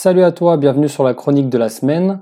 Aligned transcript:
Salut 0.00 0.22
à 0.22 0.30
toi, 0.30 0.56
bienvenue 0.56 0.88
sur 0.88 1.02
la 1.02 1.12
chronique 1.12 1.48
de 1.48 1.58
la 1.58 1.68
semaine. 1.68 2.20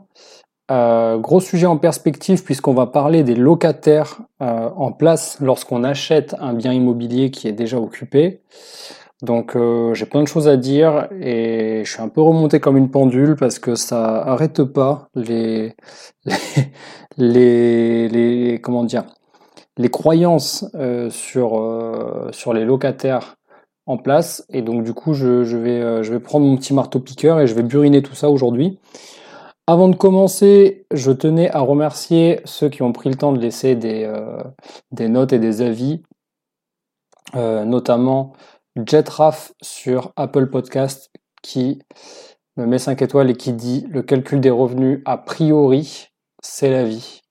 Euh, 0.71 1.19
gros 1.19 1.41
sujet 1.41 1.67
en 1.67 1.77
perspective 1.77 2.43
puisqu'on 2.43 2.73
va 2.73 2.87
parler 2.87 3.23
des 3.23 3.35
locataires 3.35 4.23
euh, 4.41 4.71
en 4.75 4.93
place 4.93 5.37
lorsqu'on 5.43 5.85
achète 5.85 6.35
un 6.41 6.55
bien 6.55 6.73
immobilier 6.73 7.31
qui 7.31 7.49
est 7.49 7.53
déjà 7.53 7.79
occupé. 7.79 8.41
Donc 9.21 9.57
euh, 9.57 9.93
j'ai 9.93 10.07
plein 10.07 10.23
de 10.23 10.27
choses 10.27 10.49
à 10.49 10.57
dire 10.57 11.09
et 11.21 11.83
je 11.85 11.93
suis 11.93 12.01
un 12.01 12.09
peu 12.09 12.23
remonté 12.23 12.61
comme 12.61 12.79
une 12.79 12.91
pendule 12.91 13.37
parce 13.37 13.59
que 13.59 13.75
ça 13.75 14.23
arrête 14.23 14.65
pas 14.65 15.11
les 15.15 15.75
les, 17.19 18.09
les, 18.09 18.59
comment 18.63 18.85
dire 18.85 19.05
les 19.77 19.91
croyances 19.91 20.65
sur 21.11 22.31
sur 22.33 22.55
les 22.55 22.65
locataires 22.65 23.36
en 23.87 23.97
place. 23.97 24.45
Et 24.51 24.63
donc 24.63 24.85
du 24.85 24.93
coup, 24.93 25.15
je, 25.15 25.57
vais, 25.57 25.81
euh, 25.81 26.03
je 26.03 26.13
vais 26.13 26.21
prendre 26.21 26.47
mon 26.47 26.57
petit 26.57 26.75
marteau 26.75 27.01
piqueur 27.01 27.41
et 27.41 27.47
je 27.47 27.55
vais 27.55 27.63
buriner 27.63 28.03
tout 28.03 28.15
ça 28.15 28.29
aujourd'hui. 28.29 28.79
Avant 29.69 29.89
de 29.89 29.97
commencer, 29.97 30.87
je 30.93 31.11
tenais 31.11 31.51
à 31.51 31.61
remercier 31.61 32.41
ceux 32.45 32.69
qui 32.69 32.83
ont 32.83 32.93
pris 32.93 33.11
le 33.11 33.17
temps 33.17 33.33
de 33.33 33.41
laisser 33.41 33.75
des, 33.75 34.05
euh, 34.05 35.09
notes 35.09 35.33
et 35.33 35.41
des 35.41 35.61
avis, 35.61 36.03
euh, 37.35 37.65
notamment 37.65 38.33
Jetraf 38.87 39.53
sur 39.63 40.13
Apple 40.15 40.51
Podcast 40.51 41.11
qui 41.43 41.81
me 42.57 42.67
met 42.67 42.79
5 42.79 43.03
étoiles 43.03 43.31
et 43.31 43.37
qui 43.37 43.53
dit 43.53 43.87
le 43.91 44.03
calcul 44.03 44.41
des 44.41 44.51
revenus 44.51 45.01
a 45.05 45.19
priori, 45.19 46.09
c'est 46.43 46.71
la 46.71 46.85
vie. 46.85 47.23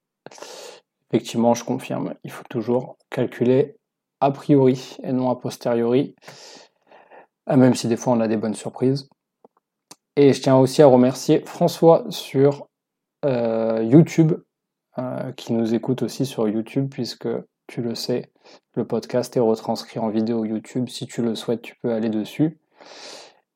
Effectivement, 1.09 1.53
je 1.53 1.63
confirme, 1.63 2.15
il 2.25 2.31
faut 2.31 2.43
toujours 2.49 2.97
calculer 3.09 3.77
a 4.19 4.31
priori 4.31 4.97
et 5.03 5.11
non 5.11 5.29
a 5.29 5.35
posteriori, 5.35 6.15
ah, 7.45 7.57
même 7.57 7.75
si 7.75 7.87
des 7.87 7.97
fois 7.97 8.13
on 8.13 8.19
a 8.19 8.27
des 8.27 8.37
bonnes 8.37 8.55
surprises. 8.55 9.09
Et 10.15 10.33
je 10.33 10.41
tiens 10.41 10.57
aussi 10.57 10.81
à 10.81 10.87
remercier 10.87 11.41
François 11.45 12.05
sur 12.09 12.67
euh, 13.25 13.83
YouTube, 13.83 14.33
euh, 14.97 15.31
qui 15.33 15.53
nous 15.53 15.73
écoute 15.73 16.03
aussi 16.03 16.25
sur 16.25 16.47
YouTube, 16.47 16.89
puisque 16.89 17.27
tu 17.67 17.81
le 17.81 17.95
sais, 17.95 18.31
le 18.75 18.85
podcast 18.85 19.35
est 19.35 19.41
retranscrit 19.41 19.99
en 19.99 20.09
vidéo 20.09 20.45
YouTube. 20.45 20.87
Si 20.89 21.05
tu 21.07 21.21
le 21.21 21.35
souhaites, 21.35 21.61
tu 21.61 21.75
peux 21.81 21.91
aller 21.91 22.09
dessus. 22.09 22.59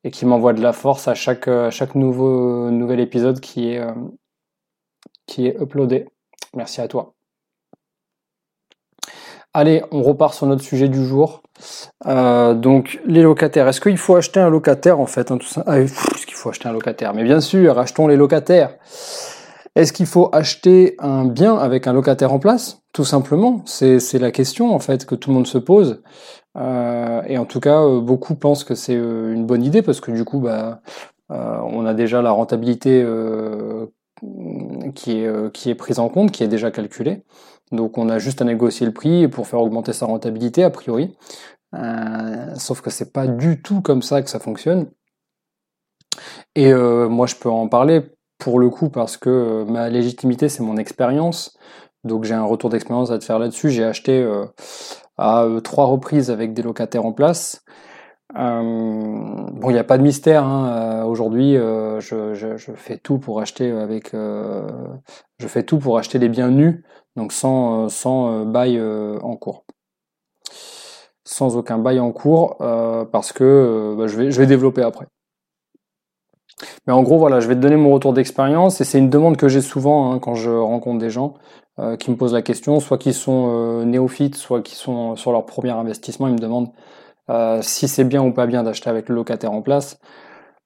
Et 0.04 0.12
qui 0.12 0.26
m'envoie 0.26 0.54
de 0.54 0.62
la 0.62 0.74
force 0.74 1.08
à 1.08 1.14
chaque, 1.14 1.50
chaque 1.72 1.96
nouveau, 1.96 2.72
nouvel 2.72 3.00
épisode 3.00 3.40
qui 3.40 3.72
est, 3.72 3.80
euh, 3.80 3.94
qui 5.28 5.48
est 5.48 5.62
uploadé. 5.62 6.08
Merci 6.56 6.82
à 6.82 6.88
toi. 6.88 7.19
Allez, 9.54 9.82
on 9.92 10.04
repart 10.04 10.36
sur 10.36 10.46
notre 10.46 10.64
sujet 10.64 10.90
du 10.90 11.04
jour. 11.04 11.42
Euh, 12.06 12.54
donc, 12.54 13.00
les 13.06 13.24
locataires. 13.24 13.68
Est-ce 13.68 13.82
qu'il 13.82 13.98
faut 13.98 14.16
acheter 14.16 14.40
un 14.40 14.50
locataire 14.50 15.00
en 15.00 15.08
fait 15.08 15.32
hein, 15.32 15.40
ah, 15.66 15.80
Est-ce 15.80 16.26
qu'il 16.28 16.36
faut 16.36 16.50
acheter 16.50 16.68
un 16.68 16.74
locataire? 16.74 17.16
Mais 17.16 17.24
bien 17.24 17.42
sûr, 17.42 17.80
achetons 17.80 18.08
les 18.08 18.16
locataires. 18.16 18.76
Est-ce 19.76 19.92
qu'il 19.92 20.06
faut 20.06 20.30
acheter 20.34 20.96
un 21.00 21.26
bien 21.26 21.56
avec 21.58 21.88
un 21.88 21.94
locataire 21.94 22.32
en 22.32 22.40
place? 22.40 22.84
Tout 22.94 23.06
simplement, 23.06 23.64
c'est 23.66 24.20
la 24.20 24.32
question 24.32 24.74
en 24.74 24.80
fait 24.80 25.06
que 25.06 25.16
tout 25.16 25.32
le 25.32 25.36
monde 25.36 25.48
se 25.48 25.58
pose. 25.58 26.04
Euh, 26.58 27.22
et 27.28 27.38
en 27.40 27.46
tout 27.46 27.60
cas, 27.60 27.82
euh, 27.82 28.02
beaucoup 28.02 28.36
pensent 28.36 28.64
que 28.64 28.76
c'est 28.76 28.96
une 28.96 29.46
bonne 29.46 29.64
idée 29.64 29.82
parce 29.82 30.00
que 30.00 30.12
du 30.12 30.26
coup, 30.26 30.40
bah, 30.40 30.82
on 31.30 31.86
a 31.86 31.94
déjà 31.94 32.22
la 32.22 32.32
rentabilité 32.32 33.04
qui 34.94 35.20
est, 35.20 35.52
qui 35.54 35.70
est 35.70 35.76
prise 35.76 36.00
en 36.00 36.10
compte, 36.10 36.32
qui 36.32 36.44
est 36.44 36.48
déjà 36.48 36.72
calculée. 36.72 37.24
Donc 37.72 37.98
on 37.98 38.10
a 38.10 38.18
juste 38.20 38.42
à 38.42 38.46
négocier 38.46 38.86
le 38.86 38.94
prix 38.94 39.28
pour 39.28 39.48
faire 39.48 39.62
augmenter 39.62 39.94
sa 39.94 40.06
rentabilité 40.06 40.64
a 40.64 40.70
priori. 40.70 41.16
Euh, 41.76 42.56
sauf 42.56 42.82
que 42.82 42.90
c'est 42.90 43.14
pas 43.14 43.28
du 43.28 43.62
tout 43.62 43.82
comme 43.82 44.02
ça 44.02 44.22
que 44.22 44.30
ça 44.30 44.40
fonctionne. 44.40 44.90
Et 46.56 46.72
euh, 46.74 47.08
moi 47.10 47.28
je 47.28 47.36
peux 47.36 47.50
en 47.50 47.68
parler 47.68 48.02
pour 48.40 48.60
le 48.60 48.70
coup 48.70 48.90
parce 48.90 49.18
que 49.18 49.30
euh, 49.30 49.66
ma 49.66 49.90
légitimité 49.90 50.50
c'est 50.50 50.64
mon 50.64 50.78
expérience. 50.78 51.58
Donc 52.04 52.24
j'ai 52.24 52.34
un 52.34 52.44
retour 52.44 52.70
d'expérience 52.70 53.12
à 53.12 53.20
te 53.20 53.26
faire 53.26 53.40
là-dessus. 53.40 53.70
J'ai 53.70 53.84
acheté 53.84 54.26
à 55.18 55.46
trois 55.64 55.86
reprises 55.86 56.32
avec 56.32 56.54
des 56.54 56.62
locataires 56.62 57.06
en 57.06 57.12
place. 57.12 57.62
Bon, 58.34 59.70
il 59.70 59.74
n'y 59.74 59.80
a 59.80 59.84
pas 59.84 59.98
de 59.98 60.04
mystère. 60.04 60.44
Hein. 60.44 61.04
Aujourd'hui, 61.06 61.56
je, 61.56 62.34
je, 62.34 62.72
fais 62.74 62.98
tout 62.98 63.18
pour 63.18 63.42
acheter 63.42 63.72
avec. 63.72 64.12
je 64.14 65.48
fais 65.48 65.64
tout 65.64 65.80
pour 65.80 65.98
acheter 65.98 66.20
des 66.20 66.30
biens 66.30 66.50
nus 66.50 66.84
donc 67.20 67.34
sans, 67.34 67.86
euh, 67.86 67.90
sans 67.90 68.32
euh, 68.32 68.46
bail 68.46 68.78
euh, 68.78 69.20
en 69.22 69.36
cours. 69.36 69.66
Sans 71.26 71.58
aucun 71.58 71.78
bail 71.78 72.00
en 72.00 72.12
cours, 72.12 72.58
parce 72.58 73.32
que 73.34 73.94
bah, 73.96 74.08
je, 74.08 74.18
vais, 74.18 74.32
je 74.32 74.40
vais 74.40 74.48
développer 74.48 74.82
après. 74.82 75.06
Mais 76.88 76.94
en 76.94 77.04
gros, 77.04 77.20
voilà, 77.20 77.40
je 77.40 77.48
vais 77.48 77.54
te 77.54 77.60
donner 77.60 77.76
mon 77.76 77.92
retour 77.94 78.14
d'expérience 78.14 78.82
et 78.82 78.84
c'est 78.84 78.98
une 78.98 79.12
demande 79.12 79.38
que 79.38 79.48
j'ai 79.48 79.62
souvent 79.62 80.12
hein, 80.12 80.18
quand 80.18 80.34
je 80.34 80.50
rencontre 80.50 80.98
des 80.98 81.12
gens 81.12 81.36
qui 82.00 82.10
me 82.10 82.18
posent 82.18 82.34
la 82.34 82.42
question, 82.42 82.80
soit 82.80 82.98
qui 82.98 83.14
sont 83.14 83.86
néophytes, 83.86 84.36
soit 84.36 84.64
qui 84.64 84.74
sont 84.74 85.16
sur 85.16 85.32
leur 85.32 85.46
premier 85.46 85.70
investissement, 85.70 86.28
ils 86.28 86.34
me 86.34 86.40
demandent 86.40 86.72
si 87.62 87.88
c'est 87.88 88.04
bien 88.04 88.24
ou 88.24 88.32
pas 88.32 88.48
bien 88.48 88.64
d'acheter 88.64 88.90
avec 88.90 89.10
le 89.10 89.16
locataire 89.16 89.52
en 89.52 89.62
place. 89.62 90.00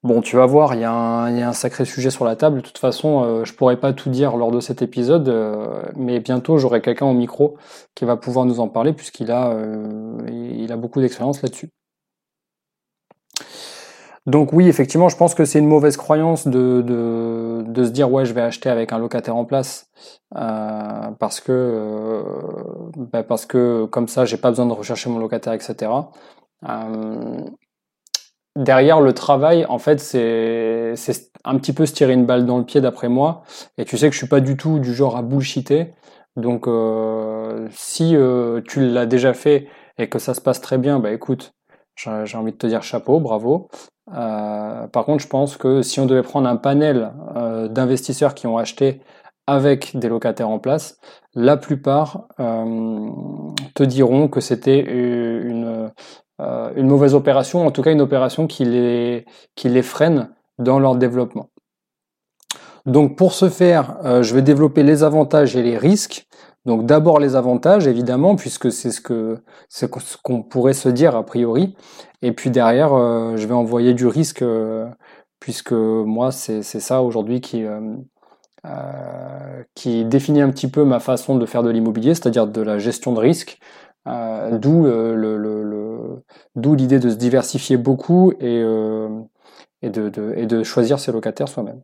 Bon, 0.04 0.20
tu 0.20 0.36
vas 0.36 0.44
voir, 0.44 0.74
il 0.74 0.80
y, 0.82 0.84
a 0.84 0.92
un, 0.92 1.52
sacré 1.54 1.86
sujet 1.86 2.10
sur 2.10 2.26
la 2.26 2.36
table. 2.36 2.56
De 2.56 2.60
toute 2.60 2.76
façon, 2.76 3.24
euh, 3.24 3.44
je 3.46 3.54
pourrais 3.54 3.78
pas 3.78 3.94
tout 3.94 4.10
dire 4.10 4.36
lors 4.36 4.50
de 4.50 4.60
cet 4.60 4.82
épisode, 4.82 5.26
euh, 5.30 5.82
mais 5.96 6.20
bientôt 6.20 6.58
j'aurai 6.58 6.82
quelqu'un 6.82 7.06
au 7.06 7.14
micro 7.14 7.56
qui 7.94 8.04
va 8.04 8.18
pouvoir 8.18 8.44
nous 8.44 8.60
en 8.60 8.68
parler 8.68 8.92
puisqu'il 8.92 9.32
a, 9.32 9.52
euh, 9.52 10.18
il 10.28 10.70
a 10.72 10.76
beaucoup 10.76 11.00
d'expérience 11.00 11.40
là-dessus. 11.40 11.70
Donc 14.26 14.52
oui, 14.52 14.68
effectivement, 14.68 15.08
je 15.08 15.16
pense 15.16 15.34
que 15.34 15.46
c'est 15.46 15.58
une 15.58 15.66
mauvaise 15.66 15.96
croyance 15.96 16.46
de, 16.46 16.82
de, 16.82 17.84
se 17.84 17.90
dire 17.90 18.12
ouais, 18.12 18.26
je 18.26 18.34
vais 18.34 18.42
acheter 18.42 18.68
avec 18.68 18.92
un 18.92 18.98
locataire 18.98 19.36
en 19.36 19.46
place 19.46 19.90
parce 20.30 21.40
que 21.40 22.22
ben 22.96 23.22
parce 23.22 23.46
que 23.46 23.86
comme 23.86 24.08
ça, 24.08 24.24
j'ai 24.26 24.36
pas 24.36 24.50
besoin 24.50 24.66
de 24.66 24.72
rechercher 24.72 25.08
mon 25.10 25.18
locataire, 25.18 25.54
etc 25.54 25.88
derrière 28.56 29.00
le 29.00 29.12
travail, 29.12 29.66
en 29.68 29.78
fait, 29.78 30.00
c'est 30.00 30.94
un 31.44 31.58
petit 31.58 31.72
peu 31.72 31.86
se 31.86 31.92
tirer 31.92 32.12
une 32.12 32.26
balle 32.26 32.46
dans 32.46 32.58
le 32.58 32.64
pied 32.64 32.80
d'après 32.80 33.08
moi. 33.08 33.42
Et 33.78 33.84
tu 33.84 33.96
sais 33.96 34.08
que 34.08 34.12
je 34.12 34.18
suis 34.18 34.28
pas 34.28 34.40
du 34.40 34.56
tout 34.56 34.78
du 34.78 34.94
genre 34.94 35.16
à 35.16 35.22
bullshiter. 35.22 35.94
Donc, 36.36 36.66
euh, 36.66 37.68
si 37.70 38.16
euh, 38.16 38.60
tu 38.66 38.80
l'as 38.80 39.06
déjà 39.06 39.34
fait 39.34 39.68
et 39.98 40.08
que 40.08 40.18
ça 40.18 40.34
se 40.34 40.40
passe 40.40 40.60
très 40.60 40.78
bien, 40.78 40.98
bah 40.98 41.12
écoute, 41.12 41.54
j'ai 41.96 42.36
envie 42.36 42.52
de 42.52 42.56
te 42.56 42.66
dire 42.66 42.82
chapeau, 42.82 43.20
bravo. 43.20 43.68
Euh, 44.12 44.86
par 44.88 45.04
contre, 45.04 45.22
je 45.22 45.28
pense 45.28 45.56
que 45.56 45.82
si 45.82 46.00
on 46.00 46.06
devait 46.06 46.22
prendre 46.22 46.48
un 46.48 46.56
panel 46.56 47.12
d'investisseurs 47.70 48.34
qui 48.34 48.46
ont 48.46 48.58
acheté 48.58 49.00
avec 49.46 49.96
des 49.96 50.08
locataires 50.08 50.48
en 50.48 50.58
place, 50.58 50.98
la 51.34 51.56
plupart 51.56 52.26
te 52.38 53.82
diront 53.84 54.28
que 54.28 54.40
c'était 54.40 54.80
une, 54.80 55.84
euh, 55.84 55.88
une 56.40 56.88
mauvaise 56.88 57.14
opération, 57.14 57.66
en 57.66 57.70
tout 57.70 57.82
cas 57.82 57.92
une 57.92 58.00
opération 58.00 58.46
qui 58.46 58.64
les, 58.64 59.24
qui 59.54 59.68
les 59.68 59.82
freine 59.82 60.30
dans 60.58 60.78
leur 60.78 60.96
développement. 60.96 61.50
Donc 62.86 63.16
pour 63.16 63.32
ce 63.32 63.48
faire, 63.48 63.96
euh, 64.04 64.22
je 64.22 64.34
vais 64.34 64.42
développer 64.42 64.82
les 64.82 65.02
avantages 65.02 65.56
et 65.56 65.62
les 65.62 65.78
risques. 65.78 66.26
Donc 66.66 66.86
d'abord 66.86 67.18
les 67.18 67.34
avantages 67.36 67.86
évidemment 67.86 68.36
puisque 68.36 68.70
c'est 68.70 68.90
ce 68.90 69.00
que 69.00 69.38
ce 69.68 69.86
qu'on 69.86 70.42
pourrait 70.42 70.74
se 70.74 70.88
dire 70.88 71.16
a 71.16 71.24
priori. 71.24 71.76
Et 72.22 72.32
puis 72.32 72.50
derrière, 72.50 72.94
euh, 72.94 73.36
je 73.36 73.46
vais 73.46 73.54
envoyer 73.54 73.94
du 73.94 74.06
risque 74.06 74.44
puisque 75.40 75.72
moi 75.72 76.30
c'est 76.32 76.62
ça 76.62 77.02
aujourd'hui 77.02 77.40
qui 77.40 77.64
qui 79.74 80.04
définit 80.06 80.40
un 80.40 80.50
petit 80.50 80.68
peu 80.68 80.84
ma 80.84 81.00
façon 81.00 81.36
de 81.36 81.44
faire 81.44 81.62
de 81.62 81.70
l'immobilier, 81.70 82.14
c'est-à-dire 82.14 82.46
de 82.46 82.62
la 82.62 82.78
gestion 82.78 83.12
de 83.12 83.20
risque. 83.20 83.58
D'où 84.06 84.84
le, 84.84 85.83
D'où 86.54 86.74
l'idée 86.74 86.98
de 86.98 87.10
se 87.10 87.16
diversifier 87.16 87.76
beaucoup 87.76 88.32
et, 88.40 88.62
euh, 88.62 89.08
et, 89.82 89.90
de, 89.90 90.62
choisir 90.62 90.98
ses 90.98 91.12
locataires 91.12 91.48
soi-même. 91.48 91.80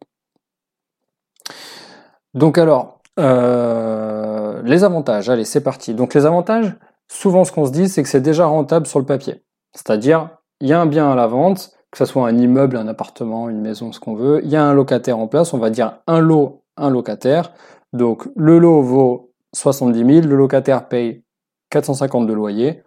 Donc 2.34 2.58
alors, 2.58 3.00
euh, 3.18 4.62
les 4.64 4.84
avantages, 4.84 5.28
allez, 5.28 5.44
c'est 5.44 5.62
parti. 5.62 5.94
Donc 5.94 6.14
les 6.14 6.26
avantages, 6.26 6.74
souvent 7.08 7.44
ce 7.44 7.52
qu'on 7.52 7.66
se 7.66 7.72
dit, 7.72 7.88
c'est 7.88 8.02
que 8.02 8.08
c'est 8.08 8.20
déjà 8.20 8.46
rentable 8.46 8.86
sur 8.86 8.98
le 8.98 9.04
papier. 9.04 9.42
C'est-à-dire, 9.74 10.30
il 10.60 10.68
y 10.68 10.72
a 10.72 10.80
un 10.80 10.86
bien 10.86 11.10
à 11.10 11.14
la 11.14 11.26
vente, 11.26 11.72
que 11.90 11.98
ce 11.98 12.04
soit 12.04 12.28
un 12.28 12.36
immeuble, 12.36 12.76
un 12.76 12.88
appartement, 12.88 13.48
une 13.48 13.60
maison, 13.60 13.92
ce 13.92 14.00
qu'on 14.00 14.14
veut, 14.14 14.40
il 14.44 14.50
y 14.50 14.56
a 14.56 14.64
un 14.64 14.74
locataire 14.74 15.18
en 15.18 15.26
place, 15.26 15.52
on 15.52 15.58
va 15.58 15.70
dire 15.70 15.98
un 16.06 16.20
lot, 16.20 16.62
un 16.76 16.90
locataire. 16.90 17.52
Donc 17.92 18.28
le 18.36 18.58
lot 18.58 18.82
vaut 18.82 19.32
70 19.54 20.22
000, 20.22 20.26
le 20.28 20.36
locataire 20.36 20.88
paye 20.88 21.24
450 21.70 22.26
de 22.26 22.32
loyer. 22.32 22.82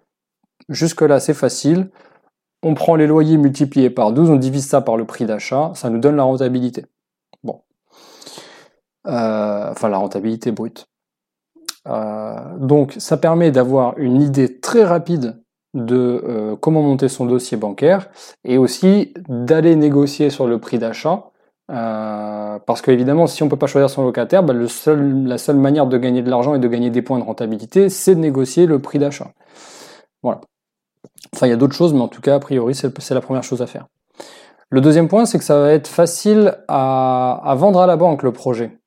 Jusque-là, 0.69 1.19
c'est 1.19 1.33
facile. 1.33 1.89
On 2.63 2.73
prend 2.73 2.95
les 2.95 3.07
loyers 3.07 3.37
multipliés 3.37 3.89
par 3.89 4.13
12, 4.13 4.29
on 4.29 4.35
divise 4.37 4.65
ça 4.65 4.81
par 4.81 4.95
le 4.95 5.05
prix 5.05 5.25
d'achat, 5.25 5.71
ça 5.75 5.89
nous 5.89 5.99
donne 5.99 6.15
la 6.15 6.23
rentabilité. 6.23 6.85
Bon. 7.43 7.61
Euh, 9.05 9.71
enfin, 9.71 9.89
la 9.89 9.97
rentabilité 9.97 10.51
brute. 10.51 10.87
Euh, 11.89 12.57
donc, 12.57 12.95
ça 12.97 13.17
permet 13.17 13.51
d'avoir 13.51 13.97
une 13.97 14.21
idée 14.21 14.61
très 14.61 14.85
rapide 14.85 15.43
de 15.73 16.23
euh, 16.25 16.55
comment 16.55 16.81
monter 16.81 17.09
son 17.09 17.25
dossier 17.25 17.57
bancaire 17.57 18.09
et 18.45 18.57
aussi 18.57 19.13
d'aller 19.27 19.75
négocier 19.75 20.29
sur 20.29 20.47
le 20.47 20.59
prix 20.59 20.79
d'achat. 20.79 21.31
parce 21.67 22.81
qu'évidemment, 22.81 23.27
si 23.27 23.43
on 23.43 23.47
ne 23.47 23.49
peut 23.49 23.57
pas 23.57 23.67
choisir 23.67 23.89
son 23.89 24.03
locataire, 24.03 24.43
bah, 24.43 24.53
la 24.53 25.37
seule 25.37 25.57
manière 25.57 25.87
de 25.87 25.97
gagner 25.97 26.21
de 26.21 26.29
l'argent 26.29 26.55
et 26.55 26.59
de 26.59 26.67
gagner 26.69 26.91
des 26.91 27.01
points 27.01 27.19
de 27.19 27.25
rentabilité, 27.25 27.89
c'est 27.89 28.15
de 28.15 28.21
négocier 28.21 28.67
le 28.67 28.79
prix 28.79 28.99
d'achat. 28.99 29.31
Voilà. 30.21 30.39
Enfin, 31.33 31.47
il 31.47 31.49
y 31.49 31.53
a 31.53 31.55
d'autres 31.55 31.75
choses, 31.75 31.93
mais 31.93 32.01
en 32.01 32.07
tout 32.07 32.21
cas, 32.21 32.35
a 32.35 32.39
priori, 32.39 32.75
c'est 32.75 33.11
la 33.11 33.21
première 33.21 33.43
chose 33.43 33.61
à 33.61 33.67
faire. 33.67 33.87
Le 34.69 34.81
deuxième 34.81 35.07
point, 35.07 35.25
c'est 35.25 35.37
que 35.37 35.43
ça 35.43 35.59
va 35.59 35.71
être 35.71 35.87
facile 35.87 36.57
à, 36.67 37.53
vendre 37.57 37.79
à 37.79 37.87
la 37.87 37.95
banque 37.95 38.23
le 38.23 38.31
projet. 38.31 38.79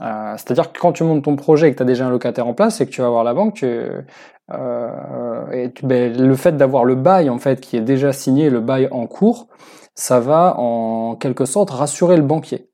Euh, 0.00 0.32
c'est-à-dire 0.32 0.72
que 0.72 0.80
quand 0.80 0.92
tu 0.92 1.04
montes 1.04 1.24
ton 1.24 1.36
projet 1.36 1.68
et 1.68 1.72
que 1.72 1.76
tu 1.76 1.82
as 1.82 1.86
déjà 1.86 2.06
un 2.06 2.10
locataire 2.10 2.46
en 2.46 2.54
place 2.54 2.80
et 2.80 2.86
que 2.86 2.90
tu 2.90 3.02
vas 3.02 3.10
voir 3.10 3.22
la 3.22 3.34
banque, 3.34 3.62
euh, 3.62 4.02
ben, 4.48 6.16
le 6.16 6.36
fait 6.36 6.56
d'avoir 6.56 6.84
le 6.84 6.94
bail 6.94 7.28
en 7.30 7.38
fait 7.38 7.60
qui 7.60 7.76
est 7.76 7.82
déjà 7.82 8.12
signé, 8.12 8.50
le 8.50 8.60
bail 8.60 8.88
en 8.90 9.06
cours, 9.06 9.46
ça 9.94 10.20
va 10.20 10.54
en 10.58 11.16
quelque 11.16 11.44
sorte 11.44 11.70
rassurer 11.70 12.16
le 12.16 12.22
banquier. 12.22 12.70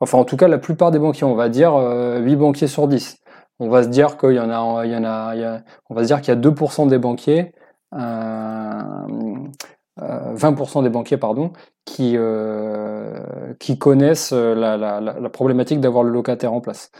Enfin, 0.00 0.18
en 0.18 0.24
tout 0.24 0.36
cas, 0.36 0.48
la 0.48 0.58
plupart 0.58 0.90
des 0.90 0.98
banquiers, 0.98 1.26
on 1.26 1.34
va 1.34 1.48
dire 1.48 1.72
8 1.72 1.78
euh, 1.82 2.36
banquiers 2.36 2.66
sur 2.66 2.88
10. 2.88 3.18
On 3.60 3.68
va 3.68 3.82
se 3.82 3.88
dire 3.88 4.16
qu'il 4.18 4.32
y 4.32 4.40
en 4.40 4.50
a, 4.50 4.60
on 4.60 5.94
va 5.94 6.02
se 6.02 6.06
dire 6.06 6.20
qu'il 6.20 6.34
y 6.34 6.36
a 6.36 6.40
2% 6.40 6.88
des 6.88 6.98
banquiers 6.98 7.52
20% 7.94 10.78
euh, 10.78 10.82
des 10.82 10.90
banquiers 10.90 11.16
pardon, 11.16 11.52
qui, 11.84 12.14
euh, 12.16 13.18
qui 13.58 13.78
connaissent 13.78 14.32
euh, 14.32 14.54
la 14.54 15.30
problématique 15.30 15.80
d'avoir 15.80 16.04
le 16.04 16.10
locataire 16.10 16.52
en 16.52 16.60
place. 16.60 16.90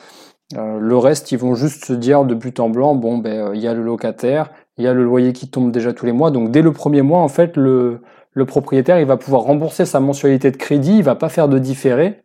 le 0.55 0.97
reste, 0.97 1.33
ils 1.33 1.39
vont 1.39 1.55
juste 1.55 1.85
se 1.85 1.93
dire 1.93 2.25
de 2.25 2.35
but 2.35 2.61
en 2.61 2.69
blanc, 2.69 2.95
bon, 2.95 3.19
ben, 3.19 3.53
il 3.55 3.61
y 3.61 3.69
a 3.69 3.75
le 3.75 3.83
locataire, 3.83 4.51
il 4.77 4.85
y 4.85 4.89
a 4.89 4.95
le 4.95 5.05
loyer 5.05 5.33
qui 5.33 5.49
tombe 5.49 5.73
déjà 5.73 5.93
tous 5.93 6.07
les 6.07 6.13
mois. 6.13 6.31
Donc, 6.31 6.51
dès 6.51 6.63
le 6.63 6.73
premier 6.73 7.03
mois, 7.03 7.21
en 7.21 7.29
fait, 7.29 7.57
le, 7.57 8.03
le 8.33 8.47
propriétaire, 8.47 8.99
il 9.01 9.07
va 9.07 9.17
pouvoir 9.17 9.43
rembourser 9.43 9.87
sa 9.87 10.01
mensualité 10.01 10.51
de 10.51 10.57
crédit, 10.57 10.99
il 10.99 11.03
va 11.03 11.15
pas 11.15 11.29
faire 11.29 11.49
de 11.49 11.59
différé 11.59 12.25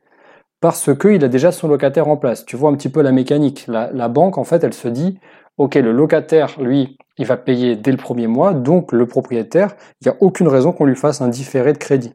parce 0.61 0.93
qu'il 0.95 1.23
a 1.23 1.27
déjà 1.27 1.51
son 1.51 1.67
locataire 1.67 2.07
en 2.07 2.17
place. 2.17 2.45
Tu 2.45 2.55
vois 2.57 2.69
un 2.69 2.75
petit 2.75 2.89
peu 2.89 3.01
la 3.01 3.11
mécanique. 3.11 3.65
La, 3.67 3.91
la 3.93 4.09
banque, 4.09 4.37
en 4.37 4.43
fait, 4.43 4.63
elle 4.63 4.73
se 4.73 4.87
dit, 4.89 5.19
OK, 5.57 5.75
le 5.75 5.91
locataire, 5.91 6.55
lui, 6.59 6.97
il 7.19 7.25
va 7.25 7.37
payer 7.37 7.75
dès 7.75 7.91
le 7.91 7.97
premier 7.97 8.27
mois, 8.27 8.53
donc 8.53 8.91
le 8.93 9.05
propriétaire, 9.05 9.75
il 10.01 10.07
n'y 10.07 10.11
a 10.11 10.17
aucune 10.21 10.47
raison 10.47 10.71
qu'on 10.71 10.85
lui 10.85 10.95
fasse 10.95 11.21
un 11.21 11.27
différé 11.27 11.73
de 11.73 11.77
crédit. 11.77 12.13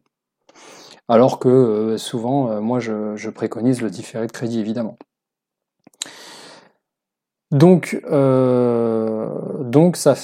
Alors 1.09 1.39
que 1.39 1.49
euh, 1.49 1.99
souvent, 1.99 2.51
euh, 2.51 2.61
moi, 2.61 2.81
je, 2.81 3.29
préconise 3.29 3.83
le 3.83 3.91
différé 3.91 4.27
de 4.27 4.33
crédit, 4.33 4.59
évidemment. 4.59 4.97
Donc, 7.55 8.01
euh, 8.11 9.29
donc, 9.61 9.97
ça, 9.97 10.15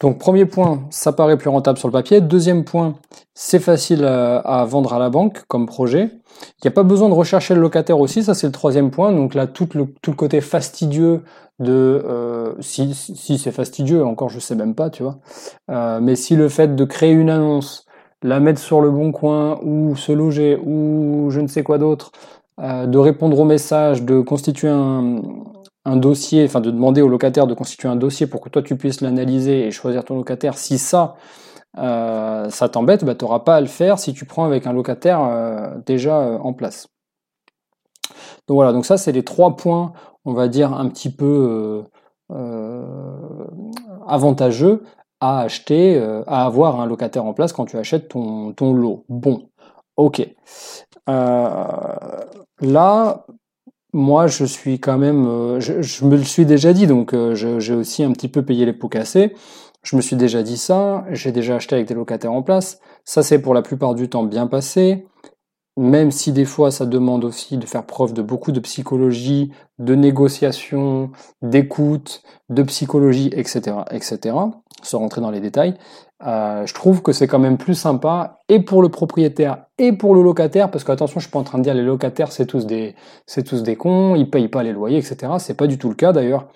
donc, 0.00 0.18
premier 0.18 0.46
point, 0.46 0.84
ça 0.90 1.12
paraît 1.12 1.36
plus 1.36 1.50
rentable 1.50 1.78
sur 1.78 1.88
le 1.88 1.92
papier. 1.92 2.20
Deuxième 2.20 2.62
point, 2.64 2.94
c'est 3.34 3.58
facile 3.58 4.04
à, 4.04 4.64
vendre 4.68 4.94
à 4.94 5.00
la 5.00 5.10
banque 5.10 5.42
comme 5.48 5.66
projet. 5.66 6.10
Il 6.42 6.64
n'y 6.64 6.68
a 6.68 6.70
pas 6.70 6.84
besoin 6.84 7.08
de 7.08 7.14
rechercher 7.14 7.56
le 7.56 7.60
locataire 7.60 7.98
aussi, 7.98 8.22
ça 8.22 8.34
c'est 8.34 8.46
le 8.46 8.52
troisième 8.52 8.92
point. 8.92 9.10
Donc 9.10 9.34
là, 9.34 9.48
tout 9.48 9.68
le, 9.74 9.86
tout 10.00 10.12
le 10.12 10.16
côté 10.16 10.40
fastidieux 10.40 11.22
de 11.58 11.72
euh, 12.06 12.54
si, 12.60 12.94
si 12.94 13.38
c'est 13.38 13.50
fastidieux, 13.50 14.04
encore 14.04 14.28
je 14.28 14.38
sais 14.38 14.54
même 14.54 14.76
pas, 14.76 14.88
tu 14.88 15.02
vois. 15.02 15.18
Euh, 15.70 15.98
mais 16.00 16.14
si 16.14 16.36
le 16.36 16.48
fait 16.48 16.76
de 16.76 16.84
créer 16.84 17.12
une 17.12 17.30
annonce, 17.30 17.84
la 18.22 18.38
mettre 18.38 18.60
sur 18.60 18.80
le 18.80 18.92
bon 18.92 19.10
coin 19.10 19.58
ou 19.64 19.96
se 19.96 20.12
loger 20.12 20.56
ou 20.64 21.30
je 21.30 21.40
ne 21.40 21.48
sais 21.48 21.64
quoi 21.64 21.78
d'autre, 21.78 22.12
euh, 22.60 22.86
de 22.86 22.98
répondre 22.98 23.38
aux 23.38 23.44
messages, 23.44 24.02
de 24.02 24.20
constituer 24.20 24.68
un, 24.68 25.20
un 25.86 25.96
dossier, 25.96 26.44
enfin 26.44 26.60
de 26.60 26.70
demander 26.70 27.00
au 27.00 27.08
locataire 27.08 27.46
de 27.46 27.54
constituer 27.54 27.88
un 27.88 27.96
dossier 27.96 28.26
pour 28.26 28.40
que 28.42 28.50
toi 28.50 28.62
tu 28.62 28.76
puisses 28.76 29.00
l'analyser 29.00 29.66
et 29.66 29.70
choisir 29.70 30.04
ton 30.04 30.16
locataire, 30.16 30.58
si 30.58 30.78
ça 30.78 31.16
ça 31.76 32.68
t'embête, 32.72 33.04
bah, 33.04 33.14
tu 33.14 33.24
n'auras 33.24 33.40
pas 33.40 33.56
à 33.56 33.60
le 33.60 33.66
faire 33.66 33.98
si 33.98 34.14
tu 34.14 34.24
prends 34.24 34.44
avec 34.46 34.66
un 34.66 34.72
locataire 34.72 35.78
déjà 35.84 36.38
en 36.42 36.54
place. 36.54 36.88
Donc 38.48 38.54
voilà, 38.54 38.72
donc 38.72 38.86
ça 38.86 38.96
c'est 38.96 39.12
les 39.12 39.24
trois 39.24 39.56
points 39.56 39.92
on 40.26 40.34
va 40.34 40.48
dire, 40.48 40.74
un 40.74 40.88
petit 40.88 41.10
peu 41.10 41.86
euh, 42.30 42.36
euh, 42.36 43.46
avantageux 44.06 44.82
à 45.20 45.40
acheter, 45.40 45.96
euh, 45.96 46.22
à 46.26 46.44
avoir 46.44 46.80
un 46.80 46.86
locataire 46.86 47.24
en 47.24 47.32
place 47.32 47.52
quand 47.52 47.64
tu 47.64 47.78
achètes 47.78 48.08
ton, 48.08 48.52
ton 48.52 48.74
lot. 48.74 49.04
Bon, 49.08 49.48
ok. 49.96 50.28
là, 52.60 53.26
moi, 53.96 54.26
je 54.26 54.44
suis 54.44 54.78
quand 54.78 54.98
même, 54.98 55.58
je, 55.58 56.04
me 56.04 56.16
le 56.16 56.22
suis 56.22 56.44
déjà 56.44 56.72
dit, 56.72 56.86
donc 56.86 57.14
j'ai 57.32 57.74
aussi 57.74 58.04
un 58.04 58.12
petit 58.12 58.28
peu 58.28 58.44
payé 58.44 58.66
les 58.66 58.72
pots 58.72 58.88
cassés. 58.88 59.34
Je 59.82 59.96
me 59.96 60.02
suis 60.02 60.16
déjà 60.16 60.42
dit 60.42 60.56
ça, 60.56 61.04
j'ai 61.10 61.32
déjà 61.32 61.56
acheté 61.56 61.76
avec 61.76 61.88
des 61.88 61.94
locataires 61.94 62.32
en 62.32 62.42
place. 62.42 62.80
Ça, 63.04 63.22
c'est 63.22 63.40
pour 63.40 63.54
la 63.54 63.62
plupart 63.62 63.94
du 63.94 64.08
temps 64.08 64.24
bien 64.24 64.46
passé 64.46 65.06
même 65.76 66.10
si 66.10 66.32
des 66.32 66.44
fois 66.44 66.70
ça 66.70 66.86
demande 66.86 67.24
aussi 67.24 67.58
de 67.58 67.66
faire 67.66 67.84
preuve 67.84 68.12
de 68.12 68.22
beaucoup 68.22 68.52
de 68.52 68.60
psychologie, 68.60 69.52
de 69.78 69.94
négociation, 69.94 71.10
d'écoute, 71.42 72.22
de 72.48 72.62
psychologie, 72.62 73.30
etc., 73.32 73.76
etc., 73.90 74.36
sans 74.82 74.98
rentrer 74.98 75.20
dans 75.20 75.30
les 75.30 75.40
détails, 75.40 75.74
euh, 76.24 76.64
je 76.64 76.72
trouve 76.72 77.02
que 77.02 77.12
c'est 77.12 77.26
quand 77.26 77.38
même 77.38 77.58
plus 77.58 77.74
sympa 77.74 78.38
et 78.48 78.60
pour 78.60 78.80
le 78.80 78.88
propriétaire 78.88 79.66
et 79.76 79.92
pour 79.92 80.14
le 80.14 80.22
locataire, 80.22 80.70
parce 80.70 80.82
que 80.82 80.92
attention, 80.92 81.20
je 81.20 81.26
suis 81.26 81.30
pas 81.30 81.38
en 81.38 81.44
train 81.44 81.58
de 81.58 81.62
dire 81.62 81.74
les 81.74 81.82
locataires 81.82 82.32
c'est 82.32 82.46
tous 82.46 82.64
des 82.64 82.94
c'est 83.26 83.42
tous 83.42 83.62
des 83.62 83.76
cons, 83.76 84.14
ils 84.14 84.30
payent 84.30 84.48
pas 84.48 84.62
les 84.62 84.72
loyers, 84.72 84.98
etc. 84.98 85.34
C'est 85.38 85.56
pas 85.56 85.66
du 85.66 85.76
tout 85.76 85.90
le 85.90 85.94
cas 85.94 86.12
d'ailleurs. 86.12 86.48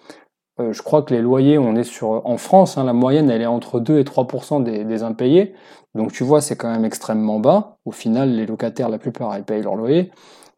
Euh, 0.61 0.73
je 0.73 0.83
crois 0.83 1.03
que 1.03 1.15
les 1.15 1.23
loyers, 1.23 1.59
on 1.59 1.75
est 1.77 1.85
sur 1.85 2.27
en 2.27 2.37
France, 2.37 2.77
hein, 2.77 2.85
la 2.85 2.93
moyenne 2.93 3.31
elle 3.31 3.43
est 3.43 3.47
entre 3.47 3.81
2 3.81 3.99
et 3.99 4.05
3% 4.05 4.63
des, 4.63 5.03
impayés. 5.03 5.55
Donc 5.95 6.13
tu 6.13 6.25
vois, 6.25 6.41
c'est 6.41 6.57
quand 6.57 6.71
même 6.71 6.85
extrêmement 6.85 7.41
bas. 7.41 7.79
Au 7.85 7.93
final, 7.93 8.31
les 8.31 8.47
locataires, 8.47 8.89
la 8.89 8.99
plupart, 8.99 9.37
ils 9.37 9.45
payent 9.45 9.63
leur 9.63 9.77
loyer. 9.77 10.11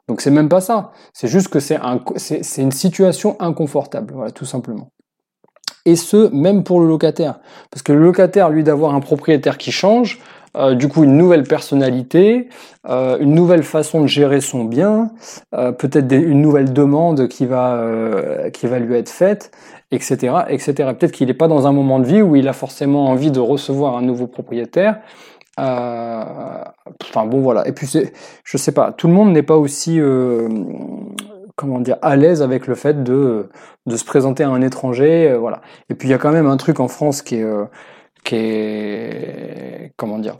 Donc 0.08 0.20
c'est 0.20 0.30
même 0.30 0.48
pas 0.48 0.60
ça. 0.60 0.92
C'est 1.12 1.28
juste 1.28 1.48
que 1.48 1.60
c'est 1.60 1.76
un, 1.76 2.00
une 2.58 2.72
situation 2.72 3.36
inconfortable, 3.40 4.12
voilà, 4.14 4.30
tout 4.30 4.44
simplement. 4.44 4.88
Et 5.84 5.96
ce, 5.96 6.32
même 6.34 6.64
pour 6.64 6.80
le 6.80 6.86
locataire. 6.86 7.40
Parce 7.70 7.82
que 7.82 7.92
le 7.92 8.02
locataire, 8.02 8.50
lui, 8.50 8.62
d'avoir 8.62 8.94
un 8.94 9.00
propriétaire 9.00 9.58
qui 9.58 9.72
change, 9.72 10.20
euh, 10.56 10.74
du 10.74 10.88
coup 10.88 11.02
une 11.02 11.16
nouvelle 11.16 11.44
personnalité, 11.44 12.50
euh, 12.88 13.16
une 13.18 13.34
nouvelle 13.34 13.62
façon 13.62 14.02
de 14.02 14.06
gérer 14.06 14.40
son 14.40 14.64
bien, 14.64 15.10
peut-être 15.52 16.12
une 16.12 16.42
nouvelle 16.42 16.72
demande 16.72 17.26
qui 17.28 17.46
va 17.46 17.80
lui 18.52 18.94
être 18.94 19.08
faite, 19.08 19.50
etc., 19.92 20.34
etc. 20.48 20.72
Peut-être 20.98 21.12
qu'il 21.12 21.28
n'est 21.28 21.34
pas 21.34 21.48
dans 21.48 21.66
un 21.66 21.72
moment 21.72 22.00
de 22.00 22.06
vie 22.06 22.22
où 22.22 22.34
il 22.34 22.48
a 22.48 22.52
forcément 22.52 23.06
envie 23.08 23.30
de 23.30 23.40
recevoir 23.40 23.96
un 23.96 24.02
nouveau 24.02 24.26
propriétaire. 24.26 25.00
Euh, 25.60 26.64
enfin 27.02 27.26
bon 27.26 27.40
voilà. 27.40 27.68
Et 27.68 27.72
puis 27.72 27.86
je 28.44 28.56
sais 28.56 28.72
pas, 28.72 28.92
tout 28.92 29.06
le 29.06 29.12
monde 29.12 29.32
n'est 29.32 29.42
pas 29.42 29.56
aussi 29.56 30.00
euh, 30.00 30.48
comment 31.56 31.78
dire 31.80 31.98
à 32.00 32.16
l'aise 32.16 32.40
avec 32.42 32.66
le 32.66 32.74
fait 32.74 33.04
de 33.04 33.50
de 33.86 33.96
se 33.96 34.04
présenter 34.04 34.44
à 34.44 34.48
un 34.48 34.62
étranger, 34.62 35.30
euh, 35.30 35.38
voilà. 35.38 35.60
Et 35.90 35.94
puis 35.94 36.08
il 36.08 36.10
y 36.10 36.14
a 36.14 36.18
quand 36.18 36.32
même 36.32 36.46
un 36.46 36.56
truc 36.56 36.80
en 36.80 36.88
France 36.88 37.20
qui 37.20 37.36
est 37.36 37.46
qui 38.24 38.36
est 38.36 39.92
comment 39.98 40.18
dire. 40.18 40.36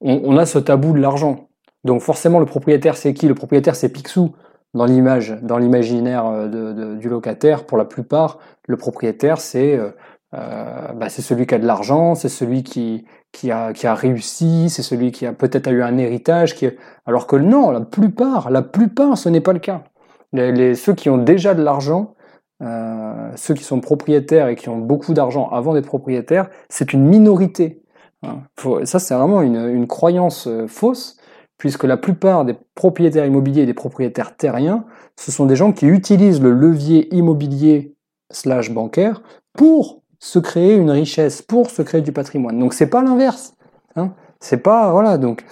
On, 0.00 0.20
on 0.24 0.36
a 0.38 0.46
ce 0.46 0.60
tabou 0.60 0.92
de 0.92 1.00
l'argent. 1.00 1.48
Donc 1.82 2.02
forcément 2.02 2.38
le 2.38 2.46
propriétaire 2.46 2.96
c'est 2.96 3.14
qui? 3.14 3.26
Le 3.26 3.34
propriétaire 3.34 3.74
c'est 3.74 3.88
Picsou 3.88 4.32
dans 4.74 4.84
l'image, 4.84 5.36
dans 5.42 5.58
l'imaginaire 5.58 6.26
euh, 6.26 6.96
du 6.96 7.08
locataire, 7.08 7.64
pour 7.64 7.78
la 7.78 7.84
plupart, 7.84 8.38
le 8.66 8.76
propriétaire, 8.76 9.40
c'est 9.40 9.76
euh, 9.76 9.90
euh, 10.34 10.92
bah, 10.94 11.08
c'est 11.08 11.22
celui 11.22 11.46
qui 11.46 11.54
a 11.54 11.58
de 11.58 11.66
l'argent, 11.66 12.14
c'est 12.14 12.28
celui 12.28 12.62
qui, 12.62 13.06
qui, 13.32 13.50
a, 13.50 13.72
qui 13.72 13.86
a 13.86 13.94
réussi, 13.94 14.68
c'est 14.68 14.82
celui 14.82 15.10
qui 15.10 15.24
a 15.24 15.32
peut-être 15.32 15.70
eu 15.70 15.82
un 15.82 15.96
héritage, 15.96 16.54
qui 16.54 16.68
alors 17.06 17.26
que 17.26 17.36
non, 17.36 17.70
la 17.70 17.80
plupart, 17.80 18.50
la 18.50 18.62
plupart, 18.62 19.16
ce 19.16 19.28
n'est 19.30 19.40
pas 19.40 19.54
le 19.54 19.58
cas. 19.58 19.84
Les, 20.32 20.74
ceux 20.74 20.92
qui 20.92 21.08
ont 21.08 21.16
déjà 21.16 21.54
de 21.54 21.62
l'argent, 21.62 22.14
ceux 22.60 23.54
qui 23.54 23.64
sont 23.64 23.80
propriétaires 23.80 24.48
et 24.48 24.56
qui 24.56 24.68
ont 24.68 24.76
beaucoup 24.76 25.14
d'argent 25.14 25.48
avant 25.48 25.72
d'être 25.72 25.86
propriétaires, 25.86 26.50
c'est 26.68 26.92
une 26.92 27.06
minorité. 27.06 27.82
Hein. 28.22 28.42
ça, 28.84 28.98
c'est 28.98 29.14
vraiment 29.14 29.40
une, 29.40 29.66
une 29.70 29.86
croyance 29.86 30.46
fausse 30.66 31.17
puisque 31.58 31.84
la 31.84 31.96
plupart 31.96 32.44
des 32.44 32.54
propriétaires 32.74 33.26
immobiliers 33.26 33.62
et 33.62 33.66
des 33.66 33.74
propriétaires 33.74 34.36
terriens, 34.36 34.84
ce 35.16 35.32
sont 35.32 35.46
des 35.46 35.56
gens 35.56 35.72
qui 35.72 35.86
utilisent 35.86 36.40
le 36.40 36.52
levier 36.52 37.12
immobilier 37.14 37.94
slash 38.30 38.70
bancaire 38.70 39.22
pour 39.52 40.02
se 40.20 40.38
créer 40.38 40.74
une 40.74 40.90
richesse, 40.90 41.42
pour 41.42 41.70
se 41.70 41.82
créer 41.82 42.00
du 42.00 42.12
patrimoine. 42.12 42.58
Donc 42.58 42.74
c'est 42.74 42.86
pas 42.86 43.02
l'inverse. 43.02 43.54
Hein 43.96 44.12
C'est 44.40 44.62
pas 44.62 44.92
voilà 44.92 45.18
donc 45.18 45.44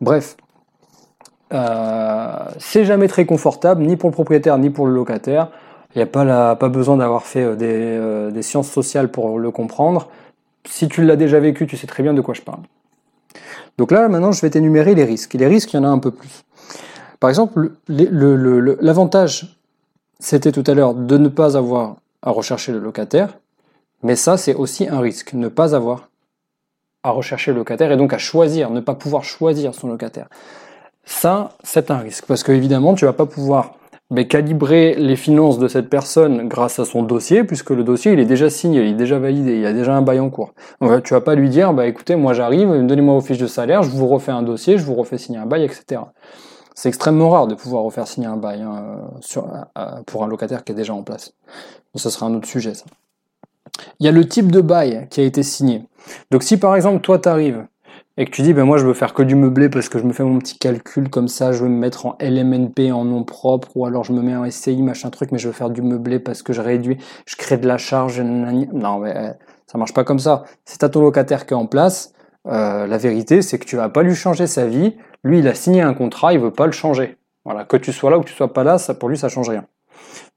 bref. 0.00 0.36
Euh, 1.52 2.44
c'est 2.58 2.84
jamais 2.84 3.08
très 3.08 3.26
confortable 3.26 3.82
ni 3.82 3.96
pour 3.96 4.08
le 4.08 4.14
propriétaire 4.14 4.56
ni 4.58 4.70
pour 4.70 4.86
le 4.86 4.94
locataire. 4.94 5.48
Il 5.94 5.98
n'y 5.98 6.02
a 6.02 6.06
pas, 6.06 6.68
besoin 6.68 6.96
d'avoir 6.98 7.24
fait 7.24 7.42
euh, 7.42 7.56
euh, 7.60 8.30
des, 8.30 8.42
sciences 8.42 8.70
sociales 8.70 9.10
pour 9.10 9.40
le 9.40 9.50
comprendre. 9.50 10.08
Si 10.64 10.86
tu 10.88 11.04
l'as 11.04 11.16
déjà 11.16 11.40
vécu, 11.40 11.66
tu 11.66 11.76
sais 11.76 11.88
très 11.88 12.04
bien 12.04 12.14
de 12.14 12.20
quoi 12.20 12.34
je 12.34 12.42
parle. 12.42 12.60
Donc 13.78 13.92
là, 13.92 14.08
maintenant, 14.08 14.32
je 14.32 14.40
vais 14.40 14.50
t'énumérer 14.50 14.94
les 14.94 15.04
risques. 15.04 15.34
Et 15.34 15.38
les 15.38 15.46
risques, 15.46 15.72
il 15.72 15.76
y 15.76 15.78
en 15.78 15.84
a 15.84 15.88
un 15.88 15.98
peu 15.98 16.10
plus. 16.10 16.44
Par 17.18 17.30
exemple, 17.30 17.72
l'avantage, 17.88 19.58
c'était 20.18 20.52
tout 20.52 20.64
à 20.66 20.74
l'heure 20.74 20.94
de 20.94 21.18
ne 21.18 21.28
pas 21.28 21.56
avoir 21.56 21.96
à 22.22 22.30
rechercher 22.30 22.72
le 22.72 22.78
locataire. 22.78 23.38
Mais 24.02 24.16
ça, 24.16 24.36
c'est 24.36 24.54
aussi 24.54 24.88
un 24.88 25.00
risque. 25.00 25.32
Ne 25.34 25.48
pas 25.48 25.74
avoir 25.74 26.08
à 27.02 27.10
rechercher 27.10 27.52
le 27.52 27.58
locataire 27.58 27.92
et 27.92 27.96
donc 27.96 28.12
à 28.12 28.18
choisir, 28.18 28.70
ne 28.70 28.80
pas 28.80 28.94
pouvoir 28.94 29.24
choisir 29.24 29.74
son 29.74 29.88
locataire. 29.88 30.28
Ça, 31.04 31.50
c'est 31.62 31.90
un 31.90 31.98
risque. 31.98 32.26
Parce 32.26 32.42
que 32.42 32.52
évidemment, 32.52 32.94
tu 32.94 33.04
vas 33.04 33.12
pas 33.12 33.26
pouvoir 33.26 33.74
mais 34.10 34.26
calibrer 34.26 34.94
les 34.94 35.16
finances 35.16 35.58
de 35.58 35.68
cette 35.68 35.88
personne 35.88 36.48
grâce 36.48 36.78
à 36.78 36.84
son 36.84 37.02
dossier, 37.02 37.44
puisque 37.44 37.70
le 37.70 37.84
dossier 37.84 38.12
il 38.12 38.18
est 38.18 38.24
déjà 38.24 38.50
signé, 38.50 38.82
il 38.82 38.88
est 38.88 38.94
déjà 38.94 39.18
validé, 39.18 39.54
il 39.54 39.60
y 39.60 39.66
a 39.66 39.72
déjà 39.72 39.94
un 39.94 40.02
bail 40.02 40.20
en 40.20 40.30
cours. 40.30 40.52
Donc, 40.80 41.02
tu 41.04 41.14
vas 41.14 41.20
pas 41.20 41.34
lui 41.34 41.48
dire, 41.48 41.72
bah 41.72 41.86
écoutez, 41.86 42.16
moi 42.16 42.34
j'arrive, 42.34 42.68
donnez-moi 42.86 43.14
vos 43.14 43.20
fiches 43.20 43.38
de 43.38 43.46
salaire, 43.46 43.82
je 43.82 43.90
vous 43.90 44.08
refais 44.08 44.32
un 44.32 44.42
dossier, 44.42 44.78
je 44.78 44.84
vous 44.84 44.94
refais 44.94 45.16
signer 45.16 45.38
un 45.38 45.46
bail, 45.46 45.64
etc. 45.64 46.02
C'est 46.74 46.88
extrêmement 46.88 47.30
rare 47.30 47.46
de 47.46 47.54
pouvoir 47.54 47.82
refaire 47.84 48.08
signer 48.08 48.26
un 48.26 48.36
bail 48.36 48.62
hein, 48.62 49.10
pour 50.06 50.24
un 50.24 50.28
locataire 50.28 50.64
qui 50.64 50.72
est 50.72 50.74
déjà 50.74 50.94
en 50.94 51.02
place. 51.02 51.34
Ça 51.94 52.10
sera 52.10 52.26
un 52.26 52.34
autre 52.34 52.48
sujet, 52.48 52.74
ça. 52.74 52.84
Il 53.98 54.06
y 54.06 54.08
a 54.08 54.12
le 54.12 54.26
type 54.26 54.50
de 54.50 54.60
bail 54.60 55.06
qui 55.10 55.20
a 55.20 55.24
été 55.24 55.42
signé. 55.42 55.84
Donc 56.30 56.42
si 56.42 56.56
par 56.56 56.74
exemple 56.76 57.00
toi 57.00 57.18
t'arrives 57.18 57.66
et 58.20 58.26
que 58.26 58.30
tu 58.32 58.42
dis 58.42 58.52
ben 58.52 58.64
moi 58.64 58.76
je 58.76 58.84
veux 58.84 58.92
faire 58.92 59.14
que 59.14 59.22
du 59.22 59.34
meublé 59.34 59.70
parce 59.70 59.88
que 59.88 59.98
je 59.98 60.04
me 60.04 60.12
fais 60.12 60.24
mon 60.24 60.38
petit 60.38 60.58
calcul 60.58 61.08
comme 61.08 61.26
ça, 61.26 61.52
je 61.52 61.62
veux 61.62 61.70
me 61.70 61.78
mettre 61.78 62.04
en 62.04 62.18
LMNP 62.20 62.92
en 62.92 63.06
nom 63.06 63.24
propre 63.24 63.74
ou 63.74 63.86
alors 63.86 64.04
je 64.04 64.12
me 64.12 64.20
mets 64.20 64.36
en 64.36 64.48
SCI 64.48 64.82
machin 64.82 65.08
truc 65.08 65.32
mais 65.32 65.38
je 65.38 65.46
veux 65.46 65.54
faire 65.54 65.70
du 65.70 65.80
meublé 65.80 66.18
parce 66.18 66.42
que 66.42 66.52
je 66.52 66.60
réduis, 66.60 66.98
je 67.24 67.36
crée 67.36 67.56
de 67.56 67.66
la 67.66 67.78
charge. 67.78 68.20
Non 68.20 68.98
mais 68.98 69.16
euh, 69.16 69.32
ça 69.66 69.78
marche 69.78 69.94
pas 69.94 70.04
comme 70.04 70.18
ça. 70.18 70.44
Si 70.66 70.76
t'as 70.76 70.90
ton 70.90 71.00
locataire 71.00 71.46
qui 71.46 71.54
est 71.54 71.56
en 71.56 71.64
place, 71.64 72.12
euh, 72.46 72.86
la 72.86 72.98
vérité 72.98 73.40
c'est 73.40 73.58
que 73.58 73.64
tu 73.64 73.76
vas 73.76 73.88
pas 73.88 74.02
lui 74.02 74.14
changer 74.14 74.46
sa 74.46 74.66
vie. 74.66 74.96
Lui 75.24 75.38
il 75.38 75.48
a 75.48 75.54
signé 75.54 75.80
un 75.80 75.94
contrat, 75.94 76.34
il 76.34 76.40
veut 76.40 76.50
pas 76.50 76.66
le 76.66 76.72
changer. 76.72 77.16
Voilà, 77.46 77.64
que 77.64 77.78
tu 77.78 77.90
sois 77.90 78.10
là 78.10 78.18
ou 78.18 78.20
que 78.20 78.28
tu 78.28 78.34
sois 78.34 78.52
pas 78.52 78.64
là, 78.64 78.76
ça 78.76 78.92
pour 78.92 79.08
lui 79.08 79.16
ça 79.16 79.30
change 79.30 79.48
rien. 79.48 79.64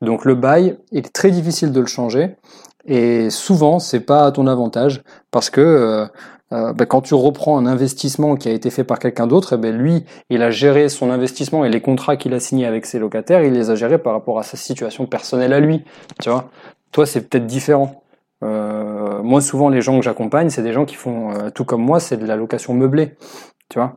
Donc 0.01 0.23
le 0.23 0.35
bail, 0.35 0.77
il 0.93 0.99
est 0.99 1.13
très 1.13 1.31
difficile 1.31 1.73
de 1.73 1.81
le 1.81 1.87
changer 1.87 2.37
et 2.85 3.29
souvent 3.29 3.79
c'est 3.79 3.99
pas 3.99 4.25
à 4.25 4.31
ton 4.31 4.47
avantage 4.47 5.03
parce 5.31 5.49
que 5.49 5.59
euh, 5.59 6.05
euh, 6.53 6.71
ben, 6.73 6.85
quand 6.85 7.01
tu 7.01 7.15
reprends 7.15 7.57
un 7.57 7.65
investissement 7.65 8.35
qui 8.35 8.47
a 8.47 8.51
été 8.51 8.69
fait 8.69 8.83
par 8.83 8.99
quelqu'un 8.99 9.25
d'autre, 9.25 9.53
eh 9.53 9.57
ben, 9.57 9.75
lui, 9.75 10.05
il 10.29 10.43
a 10.43 10.51
géré 10.51 10.87
son 10.87 11.09
investissement 11.09 11.65
et 11.65 11.69
les 11.69 11.81
contrats 11.81 12.15
qu'il 12.15 12.33
a 12.33 12.39
signés 12.39 12.67
avec 12.67 12.85
ses 12.85 12.99
locataires, 12.99 13.43
il 13.43 13.53
les 13.53 13.71
a 13.71 13.75
gérés 13.75 13.97
par 13.97 14.13
rapport 14.13 14.37
à 14.37 14.43
sa 14.43 14.55
situation 14.55 15.07
personnelle 15.07 15.53
à 15.53 15.59
lui. 15.59 15.83
Tu 16.21 16.29
vois, 16.29 16.49
toi, 16.91 17.05
c'est 17.05 17.27
peut-être 17.27 17.47
différent. 17.47 18.03
Euh, 18.43 19.23
moi, 19.23 19.41
souvent, 19.41 19.69
les 19.69 19.81
gens 19.81 19.97
que 19.97 20.03
j'accompagne, 20.03 20.49
c'est 20.49 20.61
des 20.61 20.73
gens 20.73 20.85
qui 20.85 20.95
font 20.95 21.31
euh, 21.31 21.49
tout 21.49 21.65
comme 21.65 21.81
moi, 21.81 21.99
c'est 21.99 22.17
de 22.17 22.25
la 22.25 22.35
location 22.35 22.73
meublée. 22.73 23.15
Tu 23.69 23.79
vois. 23.79 23.95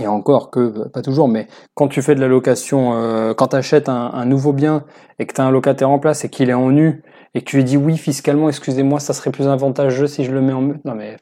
Et 0.00 0.06
encore 0.08 0.50
que, 0.50 0.88
pas 0.88 1.02
toujours, 1.02 1.28
mais 1.28 1.46
quand 1.74 1.86
tu 1.86 2.02
fais 2.02 2.14
de 2.14 2.20
la 2.20 2.28
location, 2.28 3.34
quand 3.36 3.48
tu 3.48 3.56
achètes 3.56 3.88
un, 3.88 4.24
nouveau 4.24 4.52
bien 4.52 4.84
et 5.18 5.26
que 5.26 5.34
tu 5.34 5.40
un 5.40 5.50
locataire 5.50 5.90
en 5.90 5.98
place 5.98 6.24
et 6.24 6.28
qu'il 6.28 6.48
est 6.48 6.54
en 6.54 6.70
nu 6.70 7.02
et 7.34 7.40
que 7.40 7.44
tu 7.44 7.56
lui 7.56 7.64
dis 7.64 7.76
oui 7.76 7.96
fiscalement, 7.96 8.48
excusez-moi, 8.48 9.00
ça 9.00 9.12
serait 9.12 9.30
plus 9.30 9.46
avantageux 9.46 10.06
si 10.06 10.24
je 10.24 10.32
le 10.32 10.40
mets 10.40 10.52
en 10.52 10.62
non 10.62 10.94
mais 10.94 11.16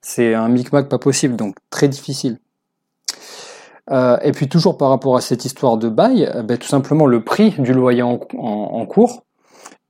c'est 0.00 0.34
un 0.34 0.48
micmac 0.48 0.88
pas 0.88 0.98
possible, 0.98 1.36
donc 1.36 1.56
très 1.70 1.88
difficile. 1.88 2.38
Euh, 3.90 4.16
et 4.22 4.32
puis 4.32 4.48
toujours 4.48 4.76
par 4.76 4.90
rapport 4.90 5.16
à 5.16 5.20
cette 5.20 5.44
histoire 5.44 5.76
de 5.76 5.88
bail, 5.88 6.24
euh, 6.26 6.42
ben, 6.42 6.56
tout 6.56 6.68
simplement 6.68 7.06
le 7.06 7.24
prix 7.24 7.50
du 7.58 7.72
loyer 7.72 8.02
en, 8.02 8.16
cours 8.86 9.24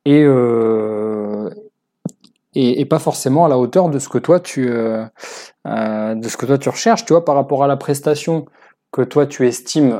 est, 0.05 0.23
euh, 0.23 1.51
pas 2.89 2.99
forcément 2.99 3.45
à 3.45 3.49
la 3.49 3.59
hauteur 3.59 3.91
de 3.91 3.99
ce 3.99 4.09
que 4.09 4.19
toi 4.19 4.41
tu 4.41 4.71
euh, 4.71 5.05
de 5.65 6.29
ce 6.29 6.37
que 6.37 6.47
toi 6.47 6.59
tu 6.59 6.69
recherches, 6.69 7.05
tu 7.05 7.13
vois, 7.13 7.25
par 7.25 7.35
rapport 7.35 7.65
à 7.65 7.67
la 7.67 7.77
prestation 7.77 8.47
que 8.93 9.03
toi 9.03 9.27
tu 9.27 9.47
estimes 9.47 9.99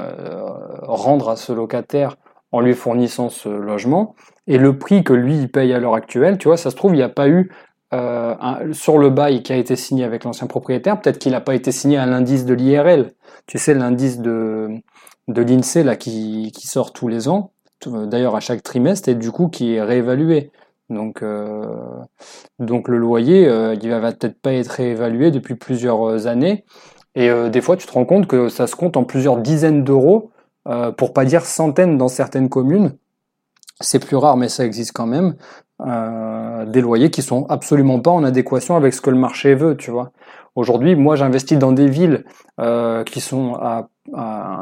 rendre 0.83 1.31
à 1.31 1.37
ce 1.37 1.53
locataire 1.53 2.17
en 2.51 2.61
lui 2.61 2.75
fournissant 2.75 3.31
ce 3.31 3.49
logement, 3.49 4.15
et 4.47 4.59
le 4.59 4.79
prix 4.79 5.05
que 5.05 5.13
lui 5.13 5.37
il 5.39 5.51
paye 5.51 5.73
à 5.73 5.81
l'heure 5.81 5.95
actuelle, 5.95 6.39
tu 6.39 6.49
vois, 6.49 6.57
ça 6.57 6.71
se 6.71 6.77
trouve, 6.77 6.93
il 6.95 6.99
n'y 6.99 7.03
a 7.03 7.09
pas 7.09 7.29
eu 7.29 7.51
euh, 7.95 8.35
un, 8.41 8.73
sur 8.73 8.99
le 8.99 9.11
bail 9.11 9.43
qui 9.43 9.53
a 9.53 9.57
été 9.57 9.77
signé 9.77 10.05
avec 10.05 10.25
l'ancien 10.25 10.47
propriétaire, 10.47 11.01
peut-être 11.01 11.19
qu'il 11.19 11.33
n'a 11.33 11.41
pas 11.41 11.55
été 11.55 11.73
signé 11.73 11.99
à 11.99 12.07
l'indice 12.07 12.45
de 12.47 12.55
l'IRL. 12.55 13.13
Tu 13.47 13.59
sais, 13.59 13.75
l'indice 13.75 14.19
de, 14.21 14.69
de 15.29 15.43
l'INSEE 15.43 15.85
là 15.85 15.97
qui, 15.97 16.53
qui 16.53 16.67
sort 16.67 16.93
tous 16.93 17.09
les 17.09 17.29
ans, 17.29 17.53
d'ailleurs 17.87 18.37
à 18.37 18.41
chaque 18.41 18.63
trimestre, 18.63 19.09
et 19.09 19.15
du 19.15 19.31
coup 19.31 19.49
qui 19.49 19.75
est 19.75 19.83
réévalué. 19.83 20.51
Donc, 20.91 21.23
euh, 21.23 21.65
donc 22.59 22.89
le 22.89 22.99
loyer, 22.99 23.49
euh, 23.49 23.75
il 23.81 23.89
va 23.91 24.13
peut-être 24.13 24.41
pas 24.41 24.53
être 24.53 24.69
réévalué 24.69 25.31
depuis 25.31 25.55
plusieurs 25.55 26.27
années. 26.27 26.65
Et 27.15 27.31
euh, 27.31 27.49
des 27.49 27.61
fois, 27.61 27.77
tu 27.77 27.87
te 27.87 27.93
rends 27.93 28.05
compte 28.05 28.27
que 28.27 28.49
ça 28.49 28.67
se 28.67 28.77
compte 28.77 28.97
en 28.97 29.05
plusieurs 29.05 29.39
dizaines 29.39 29.85
d'euros, 29.85 30.31
euh, 30.69 30.93
pour 30.93 31.13
pas 31.13 31.25
dire 31.25 31.45
centaines 31.45 31.99
dans 31.99 32.09
certaines 32.09 32.49
communes 32.49 32.93
c'est 33.83 33.99
plus 33.99 34.17
rare, 34.17 34.37
mais 34.37 34.49
ça 34.49 34.65
existe 34.65 34.93
quand 34.93 35.07
même, 35.07 35.35
euh, 35.87 36.65
des 36.67 36.81
loyers 36.81 37.11
qui 37.11 37.23
sont 37.23 37.47
absolument 37.49 38.01
pas 38.01 38.11
en 38.11 38.25
adéquation 38.25 38.77
avec 38.77 38.95
ce 38.95 39.01
que 39.01 39.11
le 39.11 39.19
marché 39.19 39.55
veut, 39.55 39.77
tu 39.77 39.91
vois. 39.91 40.13
Aujourd'hui, 40.55 40.95
moi, 40.97 41.17
j'investis 41.17 41.59
dans 41.59 41.73
des 41.73 41.89
villes 41.89 42.25
euh, 42.61 43.05
qui 43.05 43.21
sont 43.21 43.57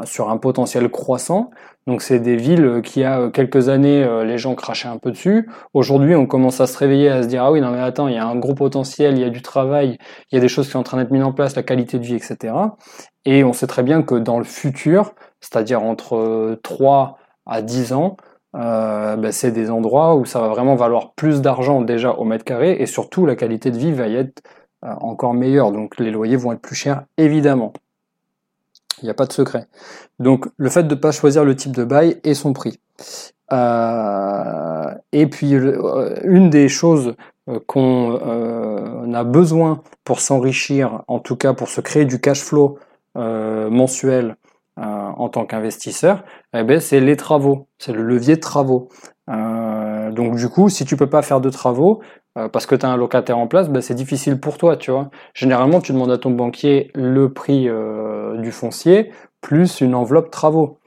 sur 0.05 0.29
un 0.29 0.37
potentiel 0.37 0.89
croissant. 0.89 1.51
Donc, 1.87 2.01
c'est 2.01 2.19
des 2.19 2.35
villes 2.37 2.81
qui, 2.83 2.99
il 2.99 3.03
y 3.03 3.05
a 3.05 3.29
quelques 3.29 3.69
années, 3.69 4.03
euh, 4.03 4.23
les 4.23 4.37
gens 4.37 4.55
crachaient 4.55 4.87
un 4.87 4.97
peu 4.97 5.11
dessus. 5.11 5.49
Aujourd'hui, 5.73 6.15
on 6.15 6.27
commence 6.27 6.61
à 6.61 6.67
se 6.67 6.77
réveiller, 6.77 7.09
à 7.09 7.23
se 7.23 7.27
dire 7.27 7.43
ah 7.43 7.51
oui, 7.51 7.59
non 7.59 7.71
mais 7.71 7.81
attends, 7.81 8.07
il 8.07 8.13
y 8.15 8.17
a 8.17 8.25
un 8.25 8.35
gros 8.35 8.53
potentiel, 8.53 9.15
il 9.17 9.21
y 9.21 9.23
a 9.23 9.29
du 9.29 9.41
travail, 9.41 9.97
il 10.31 10.35
y 10.35 10.37
a 10.37 10.41
des 10.41 10.47
choses 10.47 10.67
qui 10.67 10.71
sont 10.71 10.79
en 10.79 10.83
train 10.83 10.97
d'être 10.97 11.11
mises 11.11 11.23
en 11.23 11.33
place, 11.33 11.55
la 11.55 11.63
qualité 11.63 11.97
de 11.99 12.05
vie, 12.05 12.15
etc. 12.15 12.53
Et 13.25 13.43
on 13.43 13.53
sait 13.53 13.67
très 13.67 13.83
bien 13.83 14.03
que 14.03 14.15
dans 14.15 14.37
le 14.37 14.45
futur, 14.45 15.13
c'est-à-dire 15.41 15.81
entre 15.83 16.59
3 16.63 17.17
à 17.47 17.61
10 17.61 17.93
ans, 17.93 18.15
euh, 18.55 19.15
ben, 19.15 19.31
c'est 19.31 19.51
des 19.51 19.69
endroits 19.69 20.15
où 20.15 20.25
ça 20.25 20.39
va 20.41 20.49
vraiment 20.49 20.75
valoir 20.75 21.13
plus 21.13 21.41
d'argent 21.41 21.81
déjà 21.81 22.11
au 22.11 22.25
mètre 22.25 22.43
carré 22.43 22.75
et 22.79 22.85
surtout 22.85 23.25
la 23.25 23.35
qualité 23.35 23.71
de 23.71 23.77
vie 23.77 23.93
va 23.93 24.07
y 24.07 24.15
être 24.15 24.41
euh, 24.83 24.93
encore 24.99 25.33
meilleure. 25.33 25.71
Donc 25.71 25.97
les 25.99 26.11
loyers 26.11 26.35
vont 26.35 26.51
être 26.51 26.61
plus 26.61 26.75
chers 26.75 27.03
évidemment. 27.17 27.71
Il 29.01 29.05
n'y 29.05 29.09
a 29.09 29.13
pas 29.13 29.25
de 29.25 29.33
secret. 29.33 29.67
Donc 30.19 30.47
le 30.57 30.69
fait 30.69 30.83
de 30.83 30.95
ne 30.95 30.99
pas 30.99 31.11
choisir 31.11 31.45
le 31.45 31.55
type 31.55 31.75
de 31.75 31.83
bail 31.83 32.19
et 32.23 32.33
son 32.33 32.53
prix. 32.53 32.79
Euh, 33.53 34.93
et 35.11 35.27
puis 35.27 35.51
une 35.51 36.49
des 36.49 36.69
choses 36.69 37.15
qu'on 37.65 39.13
a 39.13 39.23
besoin 39.23 39.81
pour 40.03 40.19
s'enrichir, 40.19 41.03
en 41.07 41.19
tout 41.19 41.35
cas 41.35 41.53
pour 41.53 41.67
se 41.67 41.81
créer 41.81 42.05
du 42.05 42.21
cash 42.21 42.41
flow 42.41 42.77
mensuel 43.15 44.37
euh, 44.79 44.83
en 44.83 45.27
tant 45.27 45.45
qu'investisseur, 45.45 46.23
eh 46.53 46.63
ben, 46.63 46.79
c'est 46.79 47.01
les 47.01 47.17
travaux, 47.17 47.67
c'est 47.77 47.91
le 47.91 48.03
levier 48.03 48.37
de 48.37 48.39
travaux. 48.39 48.87
Euh, 49.29 50.11
donc 50.11 50.37
du 50.37 50.47
coup, 50.47 50.69
si 50.69 50.85
tu 50.85 50.95
peux 50.95 51.09
pas 51.09 51.21
faire 51.21 51.41
de 51.41 51.49
travaux 51.49 52.01
euh, 52.37 52.47
parce 52.47 52.65
que 52.65 52.75
tu 52.75 52.85
as 52.85 52.89
un 52.89 52.95
locataire 52.95 53.37
en 53.37 53.47
place, 53.47 53.69
ben, 53.69 53.81
c'est 53.81 53.95
difficile 53.95 54.39
pour 54.39 54.57
toi, 54.57 54.77
tu 54.77 54.91
vois. 54.91 55.09
Généralement, 55.33 55.81
tu 55.81 55.91
demandes 55.91 56.11
à 56.11 56.17
ton 56.17 56.31
banquier 56.31 56.89
le 56.95 57.33
prix 57.33 57.67
du 58.37 58.51
foncier 58.51 59.11
plus 59.41 59.81
une 59.81 59.93
enveloppe 59.93 60.31
travaux. 60.31 60.79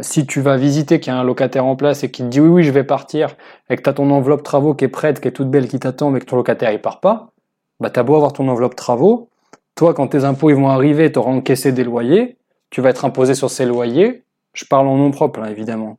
si 0.00 0.26
tu 0.26 0.40
vas 0.40 0.56
visiter 0.56 0.98
qu'il 0.98 1.12
y 1.12 1.16
a 1.16 1.18
un 1.18 1.24
locataire 1.24 1.66
en 1.66 1.76
place 1.76 2.04
et 2.04 2.10
qu'il 2.10 2.24
te 2.26 2.30
dit 2.30 2.40
oui 2.40 2.48
oui 2.48 2.62
je 2.64 2.70
vais 2.72 2.84
partir 2.84 3.36
et 3.68 3.76
que 3.76 3.82
tu 3.82 3.90
as 3.90 3.92
ton 3.92 4.10
enveloppe 4.10 4.42
travaux 4.42 4.74
qui 4.74 4.84
est 4.86 4.88
prête, 4.88 5.20
qui 5.20 5.28
est 5.28 5.32
toute 5.32 5.50
belle, 5.50 5.68
qui 5.68 5.78
t'attend 5.78 6.10
mais 6.10 6.20
que 6.20 6.26
ton 6.26 6.36
locataire 6.36 6.72
il 6.72 6.80
part 6.80 7.00
pas, 7.00 7.32
bah 7.80 7.90
t'as 7.90 8.02
beau 8.02 8.16
avoir 8.16 8.32
ton 8.32 8.48
enveloppe 8.48 8.76
travaux, 8.76 9.28
toi 9.74 9.94
quand 9.94 10.08
tes 10.08 10.24
impôts 10.24 10.50
ils 10.50 10.56
vont 10.56 10.70
arriver, 10.70 11.12
tu 11.12 11.18
auras 11.18 11.32
encaissé 11.32 11.72
des 11.72 11.84
loyers, 11.84 12.38
tu 12.74 12.80
vas 12.80 12.90
être 12.90 13.04
imposé 13.04 13.36
sur 13.36 13.50
ces 13.50 13.66
loyers. 13.66 14.24
Je 14.52 14.64
parle 14.64 14.88
en 14.88 14.96
nom 14.96 15.12
propre, 15.12 15.38
là, 15.38 15.48
évidemment. 15.48 15.98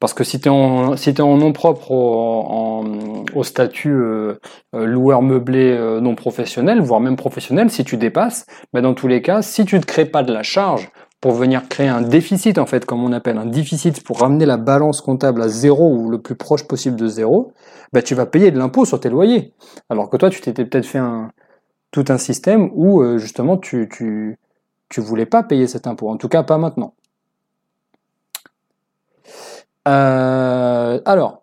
Parce 0.00 0.12
que 0.12 0.24
si 0.24 0.40
tu 0.40 0.48
es, 0.48 0.50
en, 0.50 1.36
nom 1.36 1.52
propre 1.52 1.92
au, 1.92 3.44
statut 3.44 3.94
euh, 3.94 4.34
euh, 4.74 4.86
loueur 4.86 5.22
meublé 5.22 5.70
euh, 5.70 6.00
non 6.00 6.16
professionnel, 6.16 6.80
voire 6.80 6.98
même 6.98 7.14
professionnel, 7.14 7.70
si 7.70 7.84
tu 7.84 7.96
dépasses, 7.96 8.44
ben 8.72 8.82
dans 8.82 8.94
tous 8.94 9.06
les 9.06 9.22
cas, 9.22 9.40
si 9.40 9.64
tu 9.64 9.76
ne 9.76 9.82
crées 9.82 10.06
pas 10.06 10.24
de 10.24 10.32
la 10.32 10.42
charge 10.42 10.90
pour 11.20 11.30
venir 11.30 11.68
créer 11.68 11.86
un 11.86 12.02
déficit, 12.02 12.58
en 12.58 12.66
fait, 12.66 12.84
comme 12.84 13.04
on 13.04 13.12
appelle 13.12 13.38
un 13.38 13.46
déficit, 13.46 14.02
pour 14.02 14.18
ramener 14.18 14.46
la 14.46 14.56
balance 14.56 15.00
comptable 15.00 15.42
à 15.42 15.48
zéro 15.48 15.94
ou 15.94 16.10
le 16.10 16.20
plus 16.20 16.34
proche 16.34 16.64
possible 16.64 16.96
de 16.96 17.06
zéro, 17.06 17.52
ben 17.92 18.02
tu 18.02 18.16
vas 18.16 18.26
payer 18.26 18.50
de 18.50 18.58
l'impôt 18.58 18.84
sur 18.84 18.98
tes 18.98 19.10
loyers. 19.10 19.54
Alors 19.88 20.10
que 20.10 20.16
toi, 20.16 20.28
tu 20.28 20.40
t'étais 20.40 20.64
peut-être 20.64 20.86
fait 20.86 20.98
un, 20.98 21.30
tout 21.92 22.06
un 22.08 22.18
système 22.18 22.68
où 22.74 23.16
justement 23.16 23.56
tu, 23.58 23.88
tu 24.94 25.00
voulais 25.00 25.26
pas 25.26 25.42
payer 25.42 25.66
cet 25.66 25.88
impôt, 25.88 26.08
en 26.08 26.16
tout 26.16 26.28
cas 26.28 26.44
pas 26.44 26.56
maintenant. 26.56 26.94
Euh, 29.88 31.00
alors, 31.04 31.42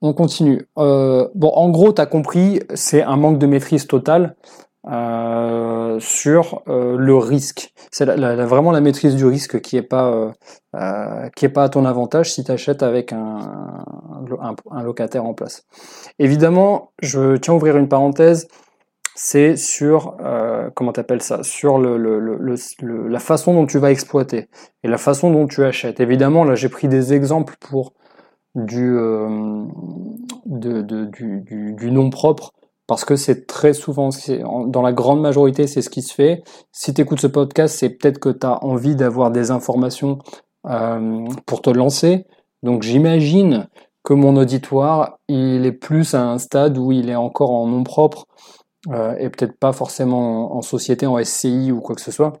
on 0.00 0.12
continue. 0.12 0.68
Euh, 0.78 1.28
bon, 1.34 1.48
en 1.48 1.70
gros, 1.70 1.92
tu 1.92 2.00
as 2.00 2.06
compris, 2.06 2.60
c'est 2.74 3.02
un 3.02 3.16
manque 3.16 3.38
de 3.38 3.46
maîtrise 3.46 3.88
totale. 3.88 4.36
euh, 4.86 5.98
sur 5.98 6.62
le 6.66 7.16
risque. 7.16 7.72
C'est 7.90 8.04
vraiment 8.04 8.70
la 8.70 8.82
maîtrise 8.82 9.16
du 9.16 9.24
risque 9.24 9.60
qui 9.62 9.78
est 9.78 9.82
pas 9.82 10.34
qui 11.34 11.46
est 11.46 11.48
pas 11.48 11.64
à 11.64 11.68
ton 11.70 11.86
avantage 11.86 12.34
si 12.34 12.44
tu 12.44 12.52
achètes 12.52 12.82
avec 12.82 13.12
un, 13.12 13.38
un, 14.70 14.82
locataire 14.82 15.24
en 15.24 15.32
place. 15.32 15.64
Évidemment, 16.18 16.92
je 17.00 17.36
tiens 17.38 17.54
à 17.54 17.56
ouvrir 17.56 17.76
une 17.78 17.88
parenthèse. 17.88 18.46
C'est 19.14 19.56
sur 19.56 20.16
comment 20.74 20.92
t'appelles 20.92 21.22
ça 21.22 21.42
Sur 21.42 21.78
le, 21.78 21.96
le, 21.96 22.18
le, 22.18 23.08
la 23.08 23.18
façon 23.20 23.54
dont 23.54 23.66
tu 23.66 23.78
vas 23.78 23.92
exploiter 23.92 24.48
et 24.82 24.88
la 24.88 24.98
façon 24.98 25.30
dont 25.30 25.46
tu 25.46 25.64
achètes. 25.64 26.00
Évidemment, 26.00 26.44
là 26.44 26.54
j'ai 26.56 26.68
pris 26.68 26.88
des 26.88 27.14
exemples 27.14 27.54
pour 27.60 27.92
du, 28.56 28.92
de, 30.46 30.82
de, 30.82 31.04
du, 31.04 31.40
du, 31.42 31.72
du 31.74 31.90
nom 31.90 32.10
propre 32.10 32.52
parce 32.86 33.04
que 33.04 33.16
c'est 33.16 33.46
très 33.46 33.72
souvent, 33.72 34.10
dans 34.66 34.82
la 34.82 34.92
grande 34.92 35.20
majorité, 35.20 35.66
c'est 35.66 35.80
ce 35.80 35.88
qui 35.88 36.02
se 36.02 36.12
fait. 36.12 36.42
Si 36.70 36.92
tu 36.92 37.00
écoutes 37.00 37.20
ce 37.20 37.26
podcast, 37.26 37.76
c'est 37.78 37.90
peut-être 37.90 38.18
que 38.18 38.28
tu 38.28 38.46
as 38.46 38.62
envie 38.62 38.94
d'avoir 38.94 39.30
des 39.30 39.50
informations 39.50 40.18
euh, 40.66 41.24
pour 41.46 41.62
te 41.62 41.70
lancer. 41.70 42.26
Donc 42.62 42.82
j'imagine 42.82 43.68
que 44.02 44.12
mon 44.12 44.36
auditoire, 44.36 45.18
il 45.28 45.64
est 45.64 45.72
plus 45.72 46.14
à 46.14 46.26
un 46.26 46.38
stade 46.38 46.76
où 46.76 46.92
il 46.92 47.08
est 47.08 47.16
encore 47.16 47.52
en 47.52 47.66
nom 47.66 47.84
propre 47.84 48.26
euh, 48.90 49.14
et 49.18 49.30
peut-être 49.30 49.58
pas 49.58 49.72
forcément 49.72 50.56
en, 50.56 50.62
société, 50.62 51.06
en 51.06 51.22
SCI 51.22 51.72
ou 51.72 51.80
quoi 51.80 51.94
que 51.94 52.02
ce 52.02 52.10
soit. 52.10 52.32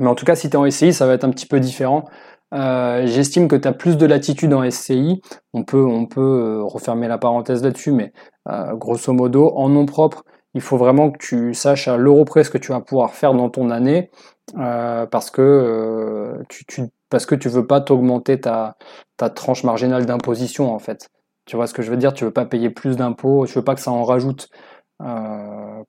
Mais 0.00 0.08
en 0.08 0.14
tout 0.14 0.24
cas, 0.24 0.36
si 0.36 0.50
tu 0.50 0.56
es 0.56 0.58
en 0.58 0.70
SCI, 0.70 0.92
ça 0.92 1.06
va 1.06 1.14
être 1.14 1.24
un 1.24 1.30
petit 1.30 1.46
peu 1.46 1.60
différent. 1.60 2.04
Euh, 2.52 3.06
j'estime 3.06 3.48
que 3.48 3.56
tu 3.56 3.66
as 3.66 3.72
plus 3.72 3.96
de 3.96 4.06
latitude 4.06 4.52
en 4.54 4.68
SCI. 4.68 5.20
On 5.52 5.64
peut, 5.64 5.84
on 5.84 6.06
peut 6.06 6.62
refermer 6.62 7.08
la 7.08 7.18
parenthèse 7.18 7.62
là-dessus, 7.62 7.92
mais 7.92 8.12
euh, 8.48 8.74
grosso 8.74 9.12
modo, 9.12 9.52
en 9.56 9.68
nom 9.68 9.86
propre, 9.86 10.24
il 10.54 10.60
faut 10.60 10.76
vraiment 10.76 11.10
que 11.10 11.18
tu 11.18 11.54
saches 11.54 11.88
à 11.88 11.96
l'euro 11.96 12.24
près 12.24 12.44
ce 12.44 12.50
que 12.50 12.58
tu 12.58 12.72
vas 12.72 12.80
pouvoir 12.80 13.14
faire 13.14 13.34
dans 13.34 13.50
ton 13.50 13.70
année 13.70 14.10
euh, 14.58 15.06
parce 15.06 15.30
que 15.30 15.42
euh, 15.42 16.42
tu, 16.48 16.64
tu, 16.66 16.82
parce 17.10 17.26
que 17.26 17.34
tu 17.34 17.48
veux 17.48 17.66
pas 17.66 17.80
t'augmenter 17.80 18.40
ta, 18.40 18.76
ta 19.16 19.30
tranche 19.30 19.64
marginale 19.64 20.06
d'imposition 20.06 20.72
en 20.72 20.78
fait. 20.78 21.08
Tu 21.46 21.56
vois 21.56 21.66
ce 21.66 21.74
que 21.74 21.82
je 21.82 21.90
veux 21.90 21.96
dire? 21.96 22.14
Tu 22.14 22.24
veux 22.24 22.30
pas 22.30 22.46
payer 22.46 22.70
plus 22.70 22.96
d'impôts, 22.96 23.46
tu 23.46 23.54
veux 23.54 23.64
pas 23.64 23.74
que 23.74 23.80
ça 23.80 23.90
en 23.90 24.04
rajoute 24.04 24.48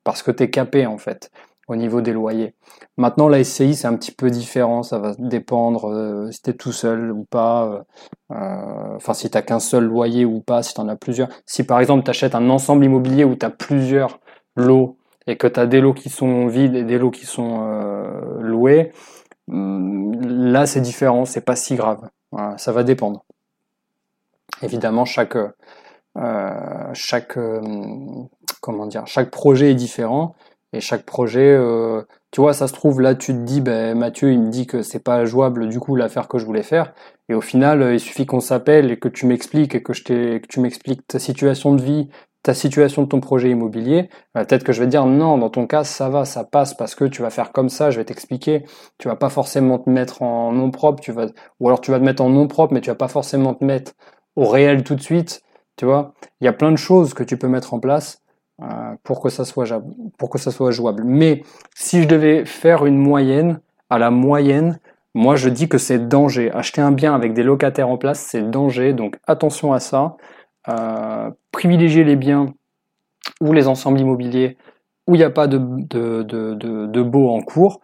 parce 0.04 0.22
que 0.22 0.30
tu 0.30 0.44
es 0.44 0.50
capé 0.50 0.86
en 0.86 0.98
fait 0.98 1.30
au 1.68 1.76
niveau 1.76 2.00
des 2.00 2.12
loyers. 2.12 2.54
Maintenant, 2.96 3.28
la 3.28 3.42
SCI, 3.42 3.74
c'est 3.74 3.86
un 3.86 3.96
petit 3.96 4.12
peu 4.12 4.30
différent, 4.30 4.82
ça 4.82 4.98
va 4.98 5.14
dépendre 5.18 5.86
euh, 5.90 6.30
si 6.30 6.42
tu 6.42 6.50
es 6.50 6.52
tout 6.54 6.72
seul 6.72 7.10
ou 7.10 7.24
pas, 7.24 7.66
euh, 7.66 7.82
euh, 8.32 8.96
enfin 8.96 9.14
si 9.14 9.30
tu 9.30 9.42
qu'un 9.42 9.58
seul 9.58 9.84
loyer 9.84 10.24
ou 10.24 10.40
pas, 10.40 10.62
si 10.62 10.74
tu 10.74 10.80
en 10.80 10.88
as 10.88 10.96
plusieurs. 10.96 11.28
Si 11.44 11.64
par 11.64 11.80
exemple 11.80 12.04
tu 12.04 12.10
achètes 12.10 12.34
un 12.34 12.48
ensemble 12.50 12.84
immobilier 12.84 13.24
où 13.24 13.34
tu 13.34 13.44
as 13.44 13.50
plusieurs 13.50 14.20
lots 14.54 14.96
et 15.26 15.36
que 15.36 15.46
tu 15.46 15.58
as 15.58 15.66
des 15.66 15.80
lots 15.80 15.94
qui 15.94 16.08
sont 16.08 16.46
vides 16.46 16.76
et 16.76 16.84
des 16.84 16.98
lots 16.98 17.10
qui 17.10 17.26
sont 17.26 17.60
loués, 18.40 18.92
hmm, 19.48 20.52
là 20.52 20.66
c'est 20.66 20.80
différent, 20.80 21.24
c'est 21.24 21.44
pas 21.44 21.56
si 21.56 21.74
grave. 21.74 22.08
ça 22.58 22.72
va 22.72 22.84
dépendre. 22.84 23.24
Évidemment, 24.62 25.04
chaque, 25.04 25.36
chaque, 26.94 27.38
comment 28.60 28.86
dire, 28.86 29.06
chaque 29.06 29.30
projet 29.30 29.70
est 29.70 29.74
différent 29.74 30.34
et 30.72 30.80
chaque 30.80 31.04
projet, 31.04 31.54
euh, 31.56 32.02
tu 32.32 32.40
vois, 32.40 32.52
ça 32.52 32.68
se 32.68 32.72
trouve 32.72 33.00
là, 33.00 33.14
tu 33.14 33.32
te 33.32 33.38
dis, 33.38 33.60
ben 33.60 33.96
Mathieu, 33.96 34.32
il 34.32 34.40
me 34.40 34.50
dit 34.50 34.66
que 34.66 34.82
c'est 34.82 35.02
pas 35.02 35.24
jouable 35.24 35.68
du 35.68 35.80
coup 35.80 35.96
l'affaire 35.96 36.28
que 36.28 36.38
je 36.38 36.44
voulais 36.44 36.62
faire. 36.62 36.92
Et 37.28 37.34
au 37.34 37.40
final, 37.40 37.82
euh, 37.82 37.94
il 37.94 38.00
suffit 38.00 38.26
qu'on 38.26 38.40
s'appelle 38.40 38.90
et 38.90 38.98
que 38.98 39.08
tu 39.08 39.26
m'expliques 39.26 39.74
et 39.74 39.82
que 39.82 39.92
je 39.92 40.02
que 40.04 40.46
tu 40.46 40.60
m'expliques 40.60 41.06
ta 41.06 41.18
situation 41.18 41.74
de 41.74 41.82
vie, 41.82 42.08
ta 42.42 42.52
situation 42.54 43.02
de 43.02 43.08
ton 43.08 43.20
projet 43.20 43.50
immobilier. 43.50 44.10
Euh, 44.36 44.44
peut-être 44.44 44.64
que 44.64 44.72
je 44.72 44.80
vais 44.80 44.86
te 44.86 44.90
dire 44.90 45.06
non, 45.06 45.38
dans 45.38 45.50
ton 45.50 45.66
cas, 45.66 45.84
ça 45.84 46.08
va, 46.08 46.24
ça 46.24 46.44
passe 46.44 46.74
parce 46.74 46.94
que 46.94 47.04
tu 47.04 47.22
vas 47.22 47.30
faire 47.30 47.52
comme 47.52 47.68
ça. 47.68 47.90
Je 47.90 47.98
vais 47.98 48.04
t'expliquer. 48.04 48.64
Tu 48.98 49.08
vas 49.08 49.16
pas 49.16 49.30
forcément 49.30 49.78
te 49.78 49.88
mettre 49.88 50.22
en 50.22 50.52
nom 50.52 50.70
propre, 50.70 51.00
tu 51.00 51.12
vas, 51.12 51.26
ou 51.60 51.68
alors 51.68 51.80
tu 51.80 51.90
vas 51.90 51.98
te 51.98 52.04
mettre 52.04 52.22
en 52.22 52.28
nom 52.28 52.48
propre, 52.48 52.74
mais 52.74 52.80
tu 52.80 52.90
vas 52.90 52.96
pas 52.96 53.08
forcément 53.08 53.54
te 53.54 53.64
mettre 53.64 53.92
au 54.36 54.46
réel 54.46 54.84
tout 54.84 54.94
de 54.94 55.02
suite. 55.02 55.42
Tu 55.76 55.84
vois, 55.86 56.14
il 56.40 56.44
y 56.44 56.48
a 56.48 56.52
plein 56.52 56.72
de 56.72 56.76
choses 56.76 57.14
que 57.14 57.22
tu 57.22 57.36
peux 57.38 57.48
mettre 57.48 57.74
en 57.74 57.80
place 57.80 58.22
pour 59.02 59.20
que 59.20 59.28
ça 59.28 59.44
soit 59.44 59.66
pour 60.18 60.30
que 60.30 60.38
ça 60.38 60.50
soit 60.50 60.70
jouable. 60.70 61.04
Mais 61.04 61.42
si 61.74 62.02
je 62.02 62.08
devais 62.08 62.44
faire 62.44 62.86
une 62.86 62.98
moyenne, 62.98 63.60
à 63.90 63.98
la 63.98 64.10
moyenne, 64.10 64.78
moi 65.14 65.36
je 65.36 65.48
dis 65.48 65.68
que 65.68 65.78
c'est 65.78 66.08
danger. 66.08 66.50
Acheter 66.52 66.80
un 66.80 66.92
bien 66.92 67.14
avec 67.14 67.32
des 67.34 67.42
locataires 67.42 67.88
en 67.88 67.98
place, 67.98 68.20
c'est 68.20 68.42
danger. 68.42 68.92
Donc 68.92 69.16
attention 69.26 69.72
à 69.72 69.80
ça. 69.80 70.16
Euh, 70.68 71.30
privilégier 71.52 72.04
les 72.04 72.16
biens 72.16 72.52
ou 73.40 73.52
les 73.52 73.68
ensembles 73.68 74.00
immobiliers 74.00 74.56
où 75.06 75.14
il 75.14 75.18
n'y 75.18 75.24
a 75.24 75.30
pas 75.30 75.46
de, 75.46 75.58
de, 75.58 76.22
de, 76.22 76.54
de, 76.86 77.02
beau 77.02 77.28
en 77.30 77.40
cours. 77.40 77.80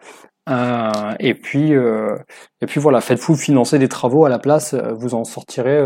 Euh, 0.49 0.89
et 1.19 1.35
puis 1.35 1.73
euh, 1.73 2.17
et 2.59 2.65
puis 2.65 2.81
voilà, 2.81 2.99
faites-vous 2.99 3.35
financer 3.35 3.79
des 3.79 3.87
travaux 3.87 4.25
à 4.25 4.29
la 4.29 4.39
place, 4.39 4.73
vous 4.73 5.15
en 5.15 5.23
sortirez 5.23 5.79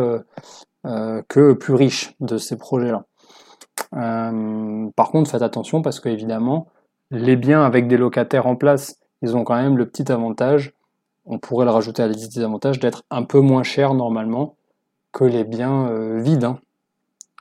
euh, 0.85 1.21
que 1.27 1.53
plus 1.53 1.73
riche 1.73 2.13
de 2.19 2.37
ces 2.37 2.57
projets-là. 2.57 3.05
Euh, 3.97 4.89
par 4.95 5.09
contre, 5.09 5.29
faites 5.29 5.41
attention 5.41 5.81
parce 5.81 5.99
que 5.99 6.09
évidemment, 6.09 6.67
les 7.11 7.35
biens 7.35 7.63
avec 7.63 7.87
des 7.87 7.97
locataires 7.97 8.47
en 8.47 8.55
place, 8.55 8.99
ils 9.21 9.35
ont 9.35 9.43
quand 9.43 9.55
même 9.55 9.77
le 9.77 9.85
petit 9.85 10.11
avantage, 10.11 10.73
on 11.25 11.39
pourrait 11.39 11.65
le 11.65 11.71
rajouter 11.71 12.03
à 12.03 12.07
la 12.07 12.13
liste 12.13 12.35
des 12.35 12.43
avantages, 12.43 12.79
d'être 12.79 13.03
un 13.09 13.23
peu 13.23 13.39
moins 13.39 13.63
cher 13.63 13.93
normalement 13.93 14.55
que 15.11 15.23
les 15.23 15.43
biens 15.43 15.87
euh, 15.87 16.19
vides. 16.19 16.43
Hein. 16.43 16.59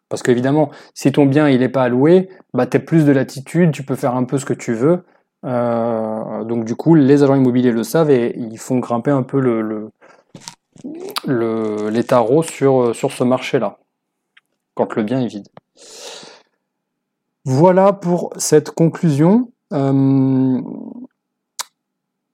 Parce 0.08 0.22
qu'évidemment, 0.22 0.70
si 0.94 1.12
ton 1.12 1.26
bien 1.26 1.48
il 1.48 1.60
n'est 1.60 1.68
pas 1.68 1.82
alloué, 1.82 2.28
bah 2.54 2.66
tu 2.66 2.76
as 2.76 2.80
plus 2.80 3.04
de 3.04 3.12
latitude, 3.12 3.72
tu 3.72 3.82
peux 3.82 3.96
faire 3.96 4.14
un 4.14 4.24
peu 4.24 4.38
ce 4.38 4.44
que 4.44 4.54
tu 4.54 4.72
veux. 4.72 5.04
Euh, 5.44 6.44
donc 6.44 6.64
du 6.64 6.74
coup, 6.74 6.94
les 6.94 7.22
agents 7.22 7.34
immobiliers 7.34 7.72
le 7.72 7.82
savent 7.82 8.10
et 8.10 8.36
ils 8.38 8.58
font 8.58 8.78
grimper 8.78 9.10
un 9.10 9.22
peu 9.22 9.40
le, 9.40 9.62
le, 9.62 9.90
le 11.26 11.90
les 11.90 12.04
tarots 12.04 12.42
sur 12.42 12.94
ce 12.94 13.24
marché-là, 13.24 13.78
quand 14.74 14.94
le 14.94 15.02
bien 15.02 15.20
est 15.20 15.26
vide. 15.26 15.48
Voilà 17.48 17.92
pour 17.92 18.30
cette 18.38 18.72
conclusion. 18.72 19.52
Euh, 19.72 20.60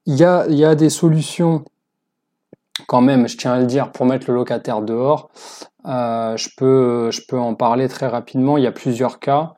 il 0.07 0.15
y, 0.15 0.23
a, 0.25 0.75
des 0.75 0.89
solutions 0.89 1.63
quand 2.87 3.01
même, 3.01 3.27
je 3.27 3.37
tiens 3.37 3.53
à 3.53 3.59
le 3.59 3.67
dire, 3.67 3.91
pour 3.91 4.07
mettre 4.07 4.25
le 4.31 4.33
locataire 4.33 4.81
dehors. 4.81 5.29
Euh, 5.85 6.35
je, 6.35 6.49
peux, 6.57 7.11
je 7.11 7.21
peux 7.27 7.37
en 7.37 7.53
parler 7.53 7.87
très 7.89 8.07
rapidement. 8.07 8.57
Il 8.57 8.63
y 8.63 8.67
a 8.67 8.71
plusieurs 8.71 9.19
cas. 9.19 9.53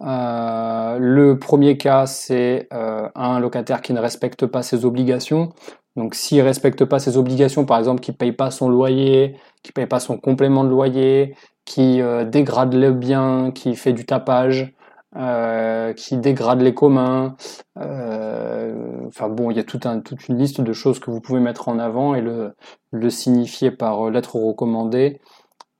Euh, 0.00 0.98
le 0.98 1.38
premier 1.38 1.78
cas, 1.78 2.06
c'est 2.06 2.68
un 2.72 3.38
locataire 3.38 3.82
qui 3.82 3.92
ne 3.92 4.00
respecte 4.00 4.44
pas 4.46 4.64
ses 4.64 4.84
obligations. 4.84 5.50
Donc 5.94 6.16
s'il 6.16 6.40
respecte 6.40 6.84
pas 6.84 6.98
ses 6.98 7.16
obligations, 7.16 7.64
par 7.64 7.78
exemple, 7.78 8.00
qui 8.00 8.10
paye 8.10 8.32
pas 8.32 8.50
son 8.50 8.68
loyer, 8.68 9.36
qui 9.62 9.70
paye 9.70 9.86
pas 9.86 10.00
son 10.00 10.18
complément 10.18 10.64
de 10.64 10.70
loyer, 10.70 11.36
qui 11.64 12.00
dégrade 12.26 12.74
le 12.74 12.90
bien, 12.90 13.52
qui 13.54 13.76
fait 13.76 13.92
du 13.92 14.04
tapage, 14.04 14.74
euh, 15.14 15.92
qui 15.92 16.16
dégrade 16.18 16.60
les 16.60 16.74
communs. 16.74 17.36
Euh, 17.78 19.08
bon, 19.30 19.50
il 19.50 19.56
y 19.56 19.60
a 19.60 19.64
toute 19.64 19.84
une 20.28 20.36
liste 20.36 20.60
de 20.60 20.72
choses 20.72 20.98
que 20.98 21.10
vous 21.10 21.20
pouvez 21.20 21.40
mettre 21.40 21.68
en 21.68 21.78
avant 21.78 22.14
et 22.14 22.20
le, 22.20 22.54
le 22.90 23.10
signifier 23.10 23.70
par 23.70 24.06
euh, 24.06 24.10
lettre 24.10 24.36
recommandée 24.36 25.20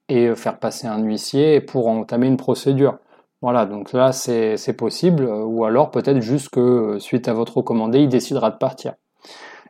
et 0.08 0.34
faire 0.36 0.58
passer 0.60 0.86
un 0.86 1.02
huissier 1.02 1.60
pour 1.60 1.88
entamer 1.88 2.28
une 2.28 2.36
procédure. 2.36 2.98
Voilà, 3.42 3.66
donc 3.66 3.92
là 3.92 4.12
c'est 4.12 4.76
possible, 4.76 5.24
ou 5.26 5.64
alors 5.64 5.90
peut-être 5.90 6.20
juste 6.20 6.48
que 6.50 6.98
suite 6.98 7.28
à 7.28 7.34
votre 7.34 7.58
recommandé, 7.58 8.00
il 8.00 8.08
décidera 8.08 8.50
de 8.50 8.56
partir. 8.56 8.94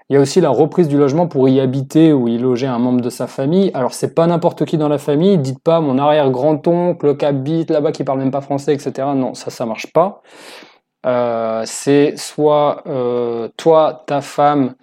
Il 0.09 0.15
y 0.15 0.17
a 0.17 0.21
aussi 0.21 0.41
la 0.41 0.51
reprise 0.51 0.87
du 0.87 0.97
logement 0.97 1.27
pour 1.27 1.49
y 1.49 1.59
habiter 1.59 2.13
ou 2.13 2.29
y 2.29 2.39
loger 2.39 2.69
un 2.69 2.79
membre 2.79 3.01
de 3.01 3.11
sa 3.11 3.27
famille. 3.27 3.73
Alors 3.75 3.93
c'est 3.93 4.15
pas 4.15 4.27
n'importe 4.29 4.65
qui 4.65 4.79
dans 4.79 4.89
la 4.89 4.99
famille. 4.99 5.37
Dites 5.39 5.59
pas 5.59 5.81
mon 5.81 5.99
arrière-grand-oncle 5.99 7.17
qui 7.17 7.25
habite 7.25 7.71
là-bas 7.71 7.91
qui 7.91 8.05
parle 8.05 8.21
même 8.21 8.31
pas 8.31 8.41
français, 8.41 8.73
etc. 8.73 9.09
Non, 9.17 9.35
ça 9.35 9.51
ça 9.51 9.67
marche 9.67 9.93
pas. 9.93 10.23
Euh, 11.07 11.63
c'est 11.67 12.17
soit 12.17 12.83
euh, 12.87 13.49
toi, 13.57 14.05
ta 14.07 14.21
femme 14.21 14.75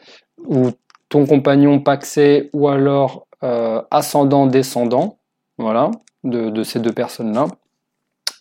ou 0.45 0.71
ton 1.07 1.25
compagnon 1.25 1.79
paxé 1.79 2.49
ou 2.53 2.67
alors 2.67 3.27
euh, 3.43 3.81
ascendant, 3.91 4.45
descendant, 4.45 5.19
voilà, 5.57 5.91
de, 6.23 6.49
de 6.49 6.63
ces 6.63 6.79
deux 6.79 6.93
personnes-là. 6.93 7.47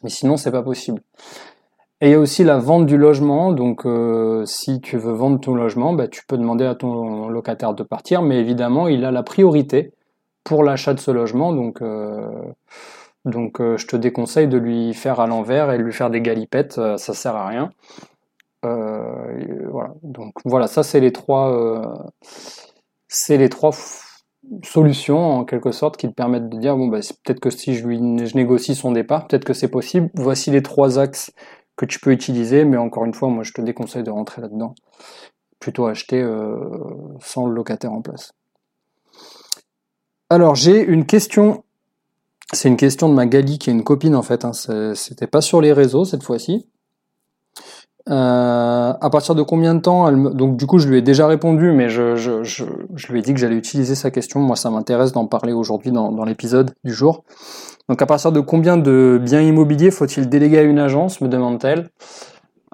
Mais 0.02 0.10
sinon 0.10 0.36
c'est 0.36 0.52
pas 0.52 0.62
possible. 0.62 1.00
Et 2.02 2.08
il 2.08 2.10
y 2.10 2.14
a 2.14 2.18
aussi 2.18 2.42
la 2.42 2.58
vente 2.58 2.86
du 2.86 2.98
logement. 2.98 3.52
Donc, 3.52 3.86
euh, 3.86 4.44
si 4.44 4.80
tu 4.80 4.98
veux 4.98 5.12
vendre 5.12 5.38
ton 5.38 5.54
logement, 5.54 5.92
bah, 5.92 6.08
tu 6.08 6.26
peux 6.26 6.36
demander 6.36 6.64
à 6.64 6.74
ton 6.74 7.28
locataire 7.28 7.74
de 7.74 7.84
partir, 7.84 8.22
mais 8.22 8.40
évidemment, 8.40 8.88
il 8.88 9.04
a 9.04 9.12
la 9.12 9.22
priorité 9.22 9.94
pour 10.42 10.64
l'achat 10.64 10.94
de 10.94 10.98
ce 10.98 11.12
logement. 11.12 11.52
Donc, 11.52 11.80
euh, 11.80 12.28
donc 13.24 13.60
euh, 13.60 13.76
je 13.76 13.86
te 13.86 13.94
déconseille 13.94 14.48
de 14.48 14.58
lui 14.58 14.94
faire 14.94 15.20
à 15.20 15.28
l'envers 15.28 15.70
et 15.70 15.78
de 15.78 15.82
lui 15.84 15.92
faire 15.92 16.10
des 16.10 16.20
galipettes. 16.20 16.74
ça 16.74 17.14
sert 17.14 17.36
à 17.36 17.46
rien. 17.46 17.70
voilà. 18.64 19.94
Donc 20.02 20.32
voilà, 20.44 20.66
ça 20.66 20.82
c'est 20.82 20.98
les 20.98 21.12
trois, 21.12 22.10
c'est 23.06 23.36
les 23.36 23.48
trois 23.48 23.70
solutions 24.64 25.38
en 25.38 25.44
quelque 25.44 25.70
sorte 25.70 25.96
qui 25.96 26.08
te 26.08 26.14
permettent 26.14 26.48
de 26.48 26.58
dire 26.58 26.76
bon 26.76 26.88
bah 26.88 26.98
peut-être 27.24 27.38
que 27.38 27.50
si 27.50 27.74
je 27.74 27.86
lui 27.86 27.98
je 27.98 28.36
négocie 28.36 28.74
son 28.74 28.90
départ, 28.90 29.28
peut-être 29.28 29.44
que 29.44 29.54
c'est 29.54 29.70
possible. 29.70 30.10
Voici 30.14 30.50
les 30.50 30.62
trois 30.62 30.98
axes 30.98 31.32
que 31.76 31.84
tu 31.84 31.98
peux 32.00 32.12
utiliser, 32.12 32.64
mais 32.64 32.76
encore 32.76 33.04
une 33.04 33.14
fois, 33.14 33.28
moi 33.28 33.44
je 33.44 33.52
te 33.52 33.60
déconseille 33.60 34.02
de 34.02 34.10
rentrer 34.10 34.42
là-dedans. 34.42 34.74
Plutôt 35.58 35.86
acheter 35.86 36.20
euh, 36.20 36.58
sans 37.20 37.46
le 37.46 37.54
locataire 37.54 37.92
en 37.92 38.02
place. 38.02 38.32
Alors 40.28 40.54
j'ai 40.54 40.82
une 40.82 41.06
question. 41.06 41.64
C'est 42.52 42.68
une 42.68 42.76
question 42.76 43.08
de 43.08 43.14
Magali 43.14 43.58
qui 43.58 43.70
est 43.70 43.72
une 43.72 43.84
copine 43.84 44.14
en 44.14 44.22
fait. 44.22 44.44
Hein. 44.44 44.52
C'était 44.94 45.26
pas 45.26 45.40
sur 45.40 45.60
les 45.60 45.72
réseaux 45.72 46.04
cette 46.04 46.22
fois-ci. 46.22 46.68
Euh, 48.08 48.92
à 49.00 49.10
partir 49.10 49.36
de 49.36 49.42
combien 49.42 49.76
de 49.76 49.80
temps 49.80 50.10
Donc 50.10 50.56
du 50.56 50.66
coup, 50.66 50.78
je 50.78 50.88
lui 50.88 50.98
ai 50.98 51.02
déjà 51.02 51.26
répondu, 51.26 51.70
mais 51.72 51.88
je, 51.88 53.12
lui 53.12 53.18
ai 53.18 53.22
dit 53.22 53.32
que 53.32 53.38
j'allais 53.38 53.56
utiliser 53.56 53.94
sa 53.94 54.10
question. 54.10 54.40
Moi, 54.40 54.56
ça 54.56 54.70
m'intéresse 54.70 55.12
d'en 55.12 55.26
parler 55.26 55.52
aujourd'hui 55.52 55.92
dans, 55.92 56.24
l'épisode 56.24 56.72
du 56.84 56.92
jour. 56.92 57.24
Donc 57.88 58.02
à 58.02 58.06
partir 58.06 58.32
de 58.32 58.40
combien 58.40 58.76
de 58.76 59.20
biens 59.22 59.40
immobiliers 59.40 59.90
faut-il 59.90 60.28
déléguer 60.28 60.58
à 60.58 60.62
une 60.62 60.78
agence, 60.78 61.20
me 61.20 61.28
demande-t-elle. 61.28 61.90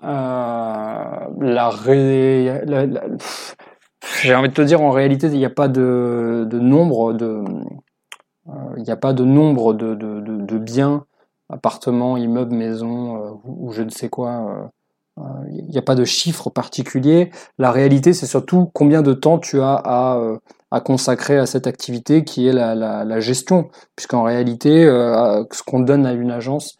Euh, 0.04 1.04
la, 1.40 1.70
J'ai 4.22 4.34
envie 4.34 4.48
de 4.48 4.54
te 4.54 4.62
dire, 4.62 4.80
en 4.80 4.90
réalité, 4.90 5.26
il 5.26 5.38
n'y 5.38 5.44
a 5.44 5.50
pas 5.50 5.68
de, 5.68 6.48
nombre 6.52 7.12
de... 7.12 7.42
Euh, 8.48 8.52
il 8.78 8.82
n'y 8.82 8.90
a 8.90 8.96
pas 8.96 9.12
de 9.12 9.24
nombre 9.24 9.74
de, 9.74 10.58
biens, 10.58 11.04
appartements, 11.50 12.16
immeubles, 12.16 12.54
maisons, 12.54 13.16
euh, 13.16 13.30
ou, 13.44 13.72
je 13.72 13.82
ne 13.82 13.90
sais 13.90 14.08
quoi 14.08 14.70
il 15.50 15.66
n'y 15.66 15.78
a 15.78 15.82
pas 15.82 15.94
de 15.94 16.04
chiffre 16.04 16.50
particulier. 16.50 17.30
La 17.58 17.70
réalité, 17.72 18.12
c'est 18.12 18.26
surtout 18.26 18.70
combien 18.72 19.02
de 19.02 19.12
temps 19.12 19.38
tu 19.38 19.60
as 19.60 19.74
à, 19.74 20.16
euh, 20.16 20.38
consacrer 20.80 21.38
à 21.38 21.46
cette 21.46 21.66
activité 21.66 22.24
qui 22.24 22.46
est 22.46 22.52
la, 22.52 23.20
gestion. 23.20 23.70
Puisqu'en 23.96 24.22
réalité, 24.22 24.84
euh, 24.84 25.44
ce 25.52 25.62
qu'on 25.62 25.80
donne 25.80 26.06
à 26.06 26.12
une 26.12 26.30
agence, 26.30 26.78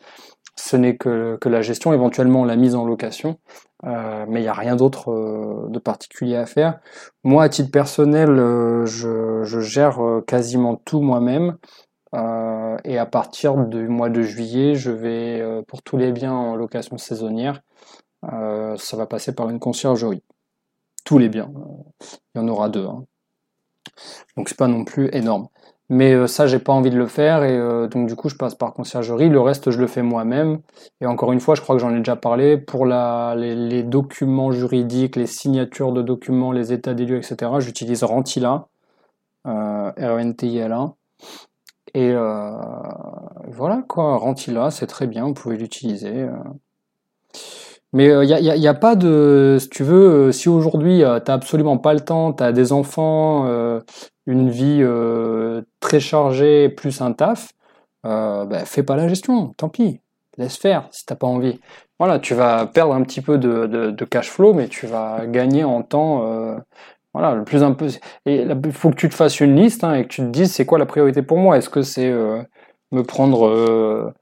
ce 0.58 0.76
n'est 0.76 0.96
que, 0.96 1.38
la 1.44 1.62
gestion, 1.62 1.92
éventuellement 1.92 2.44
la 2.44 2.56
mise 2.56 2.74
en 2.74 2.84
location. 2.84 3.38
Euh, 3.84 4.26
mais 4.28 4.40
il 4.40 4.42
n'y 4.42 4.48
a 4.48 4.54
rien 4.54 4.74
d'autre 4.74 5.12
euh, 5.12 5.68
de 5.68 5.78
particulier 5.78 6.36
à 6.36 6.46
faire. 6.46 6.80
Moi, 7.22 7.44
à 7.44 7.48
titre 7.48 7.70
personnel, 7.70 8.30
euh, 8.30 8.84
je, 8.86 9.60
gère 9.60 10.00
quasiment 10.26 10.76
tout 10.84 11.00
moi-même. 11.00 11.56
et 12.84 12.98
à 12.98 13.06
partir 13.06 13.56
du 13.56 13.88
mois 13.88 14.10
de 14.10 14.22
juillet, 14.22 14.74
je 14.74 14.90
vais, 14.90 15.62
pour 15.68 15.82
tous 15.82 15.96
les 15.96 16.12
biens 16.12 16.32
en 16.32 16.56
location 16.56 16.98
saisonnière, 16.98 17.60
euh, 18.24 18.76
ça 18.76 18.96
va 18.96 19.06
passer 19.06 19.34
par 19.34 19.50
une 19.50 19.58
conciergerie. 19.58 20.22
Tous 21.04 21.18
les 21.18 21.28
biens. 21.28 21.50
Il 22.34 22.38
y 22.38 22.44
en 22.44 22.48
aura 22.48 22.68
deux. 22.68 22.86
Hein. 22.86 23.04
Donc 24.36 24.48
c'est 24.48 24.58
pas 24.58 24.68
non 24.68 24.84
plus 24.84 25.08
énorme. 25.12 25.48
Mais 25.90 26.12
euh, 26.12 26.26
ça, 26.26 26.46
j'ai 26.46 26.58
pas 26.58 26.72
envie 26.72 26.90
de 26.90 26.98
le 26.98 27.06
faire 27.06 27.44
et 27.44 27.56
euh, 27.56 27.88
donc 27.88 28.08
du 28.08 28.14
coup, 28.14 28.28
je 28.28 28.36
passe 28.36 28.54
par 28.54 28.74
conciergerie. 28.74 29.30
Le 29.30 29.40
reste, 29.40 29.70
je 29.70 29.80
le 29.80 29.86
fais 29.86 30.02
moi-même. 30.02 30.60
Et 31.00 31.06
encore 31.06 31.32
une 31.32 31.40
fois, 31.40 31.54
je 31.54 31.62
crois 31.62 31.76
que 31.76 31.80
j'en 31.80 31.94
ai 31.94 31.98
déjà 31.98 32.16
parlé. 32.16 32.58
Pour 32.58 32.84
les, 32.84 33.82
documents 33.84 34.52
juridiques, 34.52 35.16
les 35.16 35.26
signatures 35.26 35.92
de 35.92 36.02
documents, 36.02 36.52
les 36.52 36.72
états 36.72 36.94
des 36.94 37.06
lieux, 37.06 37.16
etc., 37.16 37.52
j'utilise 37.60 38.04
Rentila, 38.04 38.68
euh, 39.46 39.90
R-E-N-T-I-L-A. 39.96 40.94
Et 41.94 42.12
voilà 42.12 43.82
quoi, 43.88 44.18
Rentila, 44.18 44.70
c'est 44.70 44.86
très 44.86 45.06
bien, 45.06 45.24
vous 45.24 45.34
pouvez 45.34 45.56
l'utiliser. 45.56 46.28
Mais 47.92 48.04
il 48.04 48.10
euh, 48.10 48.24
n'y 48.24 48.34
a, 48.34 48.56
y 48.56 48.68
a, 48.68 48.74
pas 48.74 48.96
de, 48.96 49.56
si 49.58 49.68
tu 49.70 49.82
veux, 49.82 50.28
euh, 50.28 50.32
si 50.32 50.48
aujourd'hui 50.48 51.02
euh, 51.02 51.20
t'as 51.20 51.34
absolument 51.34 51.78
pas 51.78 51.94
le 51.94 52.00
temps, 52.00 52.32
t'as 52.32 52.52
des 52.52 52.72
enfants, 52.72 53.46
euh, 53.46 53.80
une 54.26 54.50
vie 54.50 54.84
très 55.80 56.00
chargée, 56.00 56.68
plus 56.68 57.00
un 57.00 57.12
taf, 57.12 57.52
bah, 58.04 58.64
fais 58.66 58.82
pas 58.82 58.96
la 58.96 59.08
gestion, 59.08 59.54
tant 59.56 59.70
pis, 59.70 60.02
laisse 60.36 60.56
faire 60.58 60.86
si 60.90 61.06
t'as 61.06 61.14
pas 61.14 61.26
envie. 61.26 61.60
Voilà, 61.98 62.18
tu 62.18 62.34
vas 62.34 62.66
perdre 62.66 62.94
un 62.94 63.02
petit 63.02 63.22
peu 63.22 63.38
de, 63.38 63.66
de, 63.66 64.04
cash 64.04 64.30
flow, 64.30 64.52
mais 64.52 64.68
tu 64.68 64.86
vas 64.86 65.26
gagner 65.26 65.64
en 65.64 65.82
temps. 65.82 66.18
voilà, 67.14 67.34
le 67.34 67.44
plus 67.44 67.62
un 67.62 67.72
peu. 67.72 67.88
Et 68.26 68.42
il 68.42 68.72
faut 68.72 68.90
que 68.90 68.96
tu 68.96 69.08
te 69.08 69.14
fasses 69.14 69.40
une 69.40 69.56
liste 69.56 69.82
hein, 69.82 69.94
et 69.94 70.02
que 70.02 70.08
tu 70.08 70.20
te 70.20 70.26
dises 70.26 70.52
c'est 70.52 70.66
quoi 70.66 70.78
la 70.78 70.86
priorité 70.86 71.22
pour 71.22 71.38
moi? 71.38 71.56
Est-ce 71.56 71.70
que 71.70 71.82
c'est 71.82 72.12
me 72.92 73.02
prendre 73.02 74.12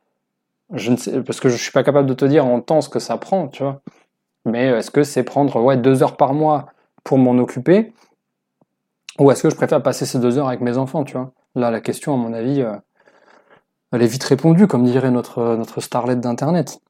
je 0.73 0.91
ne 0.91 0.97
sais, 0.97 1.23
parce 1.23 1.41
que 1.41 1.49
je 1.49 1.57
suis 1.57 1.73
pas 1.73 1.85
capable 1.85 2.09
de 2.09 2.15
te 2.15 2.25
dire 2.25 2.47
en 2.47 2.61
temps 2.61 2.81
ce 2.81 2.89
que 2.89 2.99
ça 2.99 3.17
prend, 3.17 3.49
tu 3.49 3.63
vois. 3.63 3.83
Mais 4.45 4.67
est-ce 4.67 4.91
que 4.91 5.03
c'est 5.03 5.23
prendre 5.23 5.61
ouais, 5.61 5.77
deux 5.77 6.03
heures 6.03 6.17
par 6.17 6.35
mois 6.35 6.67
pour 7.05 7.19
m'en 7.19 7.39
occuper? 7.39 7.93
Ou 9.19 9.31
est-ce 9.31 9.43
que 9.43 9.51
je 9.51 9.57
préfère 9.57 9.83
passer 9.83 10.07
ces 10.07 10.19
deux 10.19 10.39
heures 10.39 10.49
avec 10.49 10.61
mes 10.61 10.77
enfants, 10.77 11.05
tu 11.05 11.15
vois? 11.15 11.33
Là, 11.55 11.71
la 11.71 11.81
question, 11.81 12.15
à 12.15 12.17
mon 12.17 12.33
avis, 12.33 12.63
euh, 12.63 12.77
elle 13.93 14.03
est 14.03 14.07
vite 14.07 14.25
répondue, 14.25 14.67
comme 14.67 14.85
dirait 14.85 15.11
notre, 15.11 15.57
notre 15.57 15.81
starlet 15.81 16.17
d'Internet. 16.17 16.81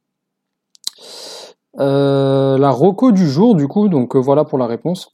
Euh, 1.78 2.56
la 2.56 2.70
roco 2.70 3.12
du 3.12 3.28
jour, 3.28 3.54
du 3.54 3.68
coup, 3.68 3.88
donc 3.88 4.16
euh, 4.16 4.18
voilà 4.18 4.44
pour 4.44 4.58
la 4.58 4.66
réponse. 4.66 5.10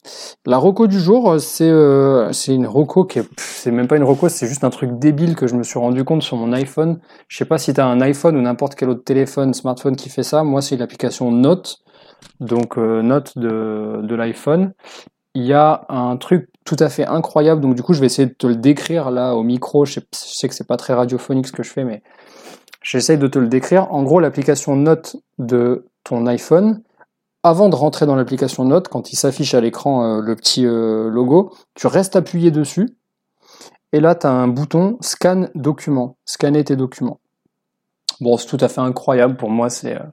La 0.47 0.59
roco 0.59 0.87
du 0.87 1.01
jour, 1.01 1.41
c'est 1.41 1.69
euh, 1.69 2.33
c'est 2.33 2.55
une 2.55 2.67
roco 2.67 3.05
qui 3.05 3.19
est, 3.19 3.29
c'est 3.37 3.73
même 3.73 3.89
pas 3.89 3.97
une 3.97 4.05
roco, 4.05 4.29
c'est 4.29 4.47
juste 4.47 4.63
un 4.63 4.71
truc 4.71 4.99
débile 4.99 5.35
que 5.35 5.47
je 5.47 5.57
me 5.57 5.65
suis 5.65 5.79
rendu 5.79 6.05
compte 6.05 6.23
sur 6.23 6.37
mon 6.37 6.53
iPhone. 6.53 7.01
Je 7.29 7.37
sais 7.37 7.45
pas 7.45 7.59
si 7.59 7.75
tu 7.75 7.81
as 7.81 7.87
un 7.87 8.01
iPhone 8.01 8.37
ou 8.37 8.41
n'importe 8.41 8.77
quel 8.77 8.91
autre 8.91 9.03
téléphone, 9.05 9.55
smartphone 9.55 9.97
qui 9.97 10.09
fait 10.09 10.23
ça. 10.23 10.45
Moi, 10.45 10.63
c'est 10.63 10.77
l'application 10.77 11.33
Note, 11.33 11.79
donc 12.41 12.77
Note 12.77 13.37
de, 13.37 14.01
de 14.03 14.15
l'iPhone. 14.15 14.73
Il 15.35 15.45
y 15.45 15.55
a 15.55 15.87
un 15.89 16.17
truc 16.17 16.49
tout 16.65 16.77
à 16.79 16.89
fait 16.89 17.07
incroyable, 17.07 17.61
donc 17.61 17.75
du 17.75 17.83
coup, 17.83 17.95
je 17.95 18.01
vais 18.01 18.07
essayer 18.07 18.29
de 18.29 18.35
te 18.35 18.47
le 18.47 18.55
décrire 18.55 19.11
là 19.11 19.35
au 19.35 19.43
micro. 19.43 19.85
Je 19.85 19.95
sais, 19.95 20.03
je 20.13 20.39
sais 20.39 20.49
que 20.49 20.55
c'est 20.55 20.67
pas 20.67 20.77
très 20.77 20.95
radiophonique 20.95 21.49
ce 21.49 21.53
que 21.53 21.63
je 21.63 21.71
fais, 21.71 21.85
mais 21.85 22.03
j'essaye 22.83 23.19
de 23.19 23.27
te 23.27 23.39
le 23.39 23.49
décrire. 23.49 23.93
En 23.93 24.05
gros, 24.05 24.21
l'application 24.21 24.77
Note 24.77 25.17
de 25.39 25.87
ton 26.05 26.27
iPhone, 26.27 26.83
avant 27.43 27.69
de 27.69 27.75
rentrer 27.75 28.07
dans 28.07 28.15
l'application 28.15 28.65
Note, 28.65 28.89
quand 28.89 29.13
il 29.13 29.17
s'affiche 29.17 29.55
à 29.55 29.61
l'écran 29.61 30.05
euh, 30.05 30.21
le 30.21 30.37
petit 30.37 30.65
euh, 30.65 31.09
logo, 31.11 31.53
tu 31.75 31.89
restes 31.89 32.15
appuyé 32.15 32.51
dessus, 32.51 32.97
et 33.93 34.01
là 34.01 34.15
tu 34.15 34.27
as 34.27 34.31
un 34.31 34.49
bouton 34.49 34.97
Scan 35.01 35.49
document, 35.55 36.17
scanner 36.25 36.63
tes 36.63 36.77
documents. 36.77 37.19
Bon, 38.21 38.37
c'est 38.37 38.47
tout 38.47 38.59
à 38.61 38.69
fait 38.69 38.81
incroyable 38.81 39.37
pour 39.37 39.51
moi, 39.51 39.71
c'est 39.71 39.97
euh, 39.97 40.05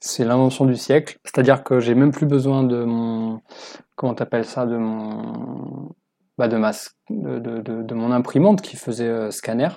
c'est 0.00 0.24
l'invention 0.24 0.66
du 0.66 0.76
siècle. 0.76 1.18
C'est-à-dire 1.24 1.64
que 1.64 1.80
j'ai 1.80 1.94
même 1.94 2.10
plus 2.10 2.26
besoin 2.26 2.62
de 2.62 2.84
mon 2.84 3.40
comment 3.94 4.14
t'appelles 4.14 4.44
ça, 4.44 4.66
de 4.66 4.76
mon 4.76 5.94
bah 6.36 6.48
de 6.48 7.94
mon 7.94 8.12
imprimante 8.12 8.60
qui 8.60 8.76
faisait 8.76 9.30
scanner, 9.30 9.70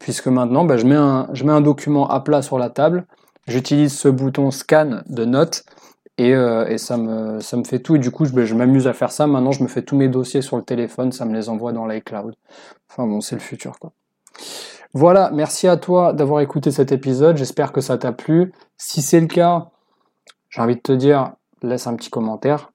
puisque 0.00 0.26
maintenant 0.26 0.64
bah, 0.64 0.76
je 0.76 0.84
mets 0.84 1.52
un 1.52 1.60
document 1.60 2.08
à 2.08 2.18
plat 2.18 2.42
sur 2.42 2.58
la 2.58 2.68
table 2.68 3.06
j'utilise 3.46 3.96
ce 3.96 4.08
bouton 4.08 4.50
scan 4.50 5.02
de 5.06 5.24
notes 5.24 5.64
et, 6.18 6.34
euh, 6.34 6.76
ça, 6.76 6.96
me, 6.96 7.40
fait 7.64 7.80
tout. 7.80 7.96
Et 7.96 7.98
du 7.98 8.10
coup, 8.10 8.24
je, 8.24 8.32
ben, 8.32 8.44
je 8.44 8.54
m'amuse 8.54 8.86
à 8.86 8.92
faire 8.92 9.10
ça. 9.10 9.26
Maintenant, 9.26 9.52
je 9.52 9.62
me 9.62 9.68
fais 9.68 9.82
tous 9.82 9.96
mes 9.96 10.08
dossiers 10.08 10.42
sur 10.42 10.56
le 10.56 10.62
téléphone, 10.62 11.12
ça 11.12 11.24
me 11.24 11.34
les 11.34 11.48
envoie 11.48 11.72
dans 11.72 11.86
l'iCloud. 11.86 12.34
Enfin 12.90 13.06
bon, 13.06 13.20
c'est 13.20 13.34
le 13.34 13.40
futur, 13.40 13.78
quoi. 13.78 13.92
Voilà, 14.94 15.30
merci 15.32 15.68
à 15.68 15.78
toi 15.78 16.12
d'avoir 16.12 16.40
écouté 16.40 16.70
cet 16.70 16.92
épisode. 16.92 17.38
J'espère 17.38 17.72
que 17.72 17.80
ça 17.80 17.96
t'a 17.96 18.12
plu. 18.12 18.52
Si 18.76 19.00
c'est 19.00 19.20
le 19.20 19.26
cas, 19.26 19.70
j'ai 20.50 20.60
envie 20.60 20.76
de 20.76 20.80
te 20.80 20.92
dire, 20.92 21.32
laisse 21.62 21.86
un 21.86 21.96
petit 21.96 22.10
commentaire, 22.10 22.72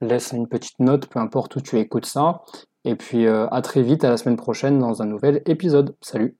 laisse 0.00 0.32
une 0.32 0.48
petite 0.48 0.80
note, 0.80 1.08
peu 1.08 1.18
importe 1.18 1.56
où 1.56 1.60
tu 1.60 1.78
écoutes 1.78 2.06
ça. 2.06 2.40
Et 2.84 2.96
puis 2.96 3.26
euh, 3.26 3.46
à 3.50 3.60
très 3.60 3.82
vite, 3.82 4.02
à 4.04 4.08
la 4.08 4.16
semaine 4.16 4.36
prochaine 4.36 4.78
dans 4.78 5.02
un 5.02 5.06
nouvel 5.06 5.42
épisode. 5.44 5.94
Salut 6.00 6.38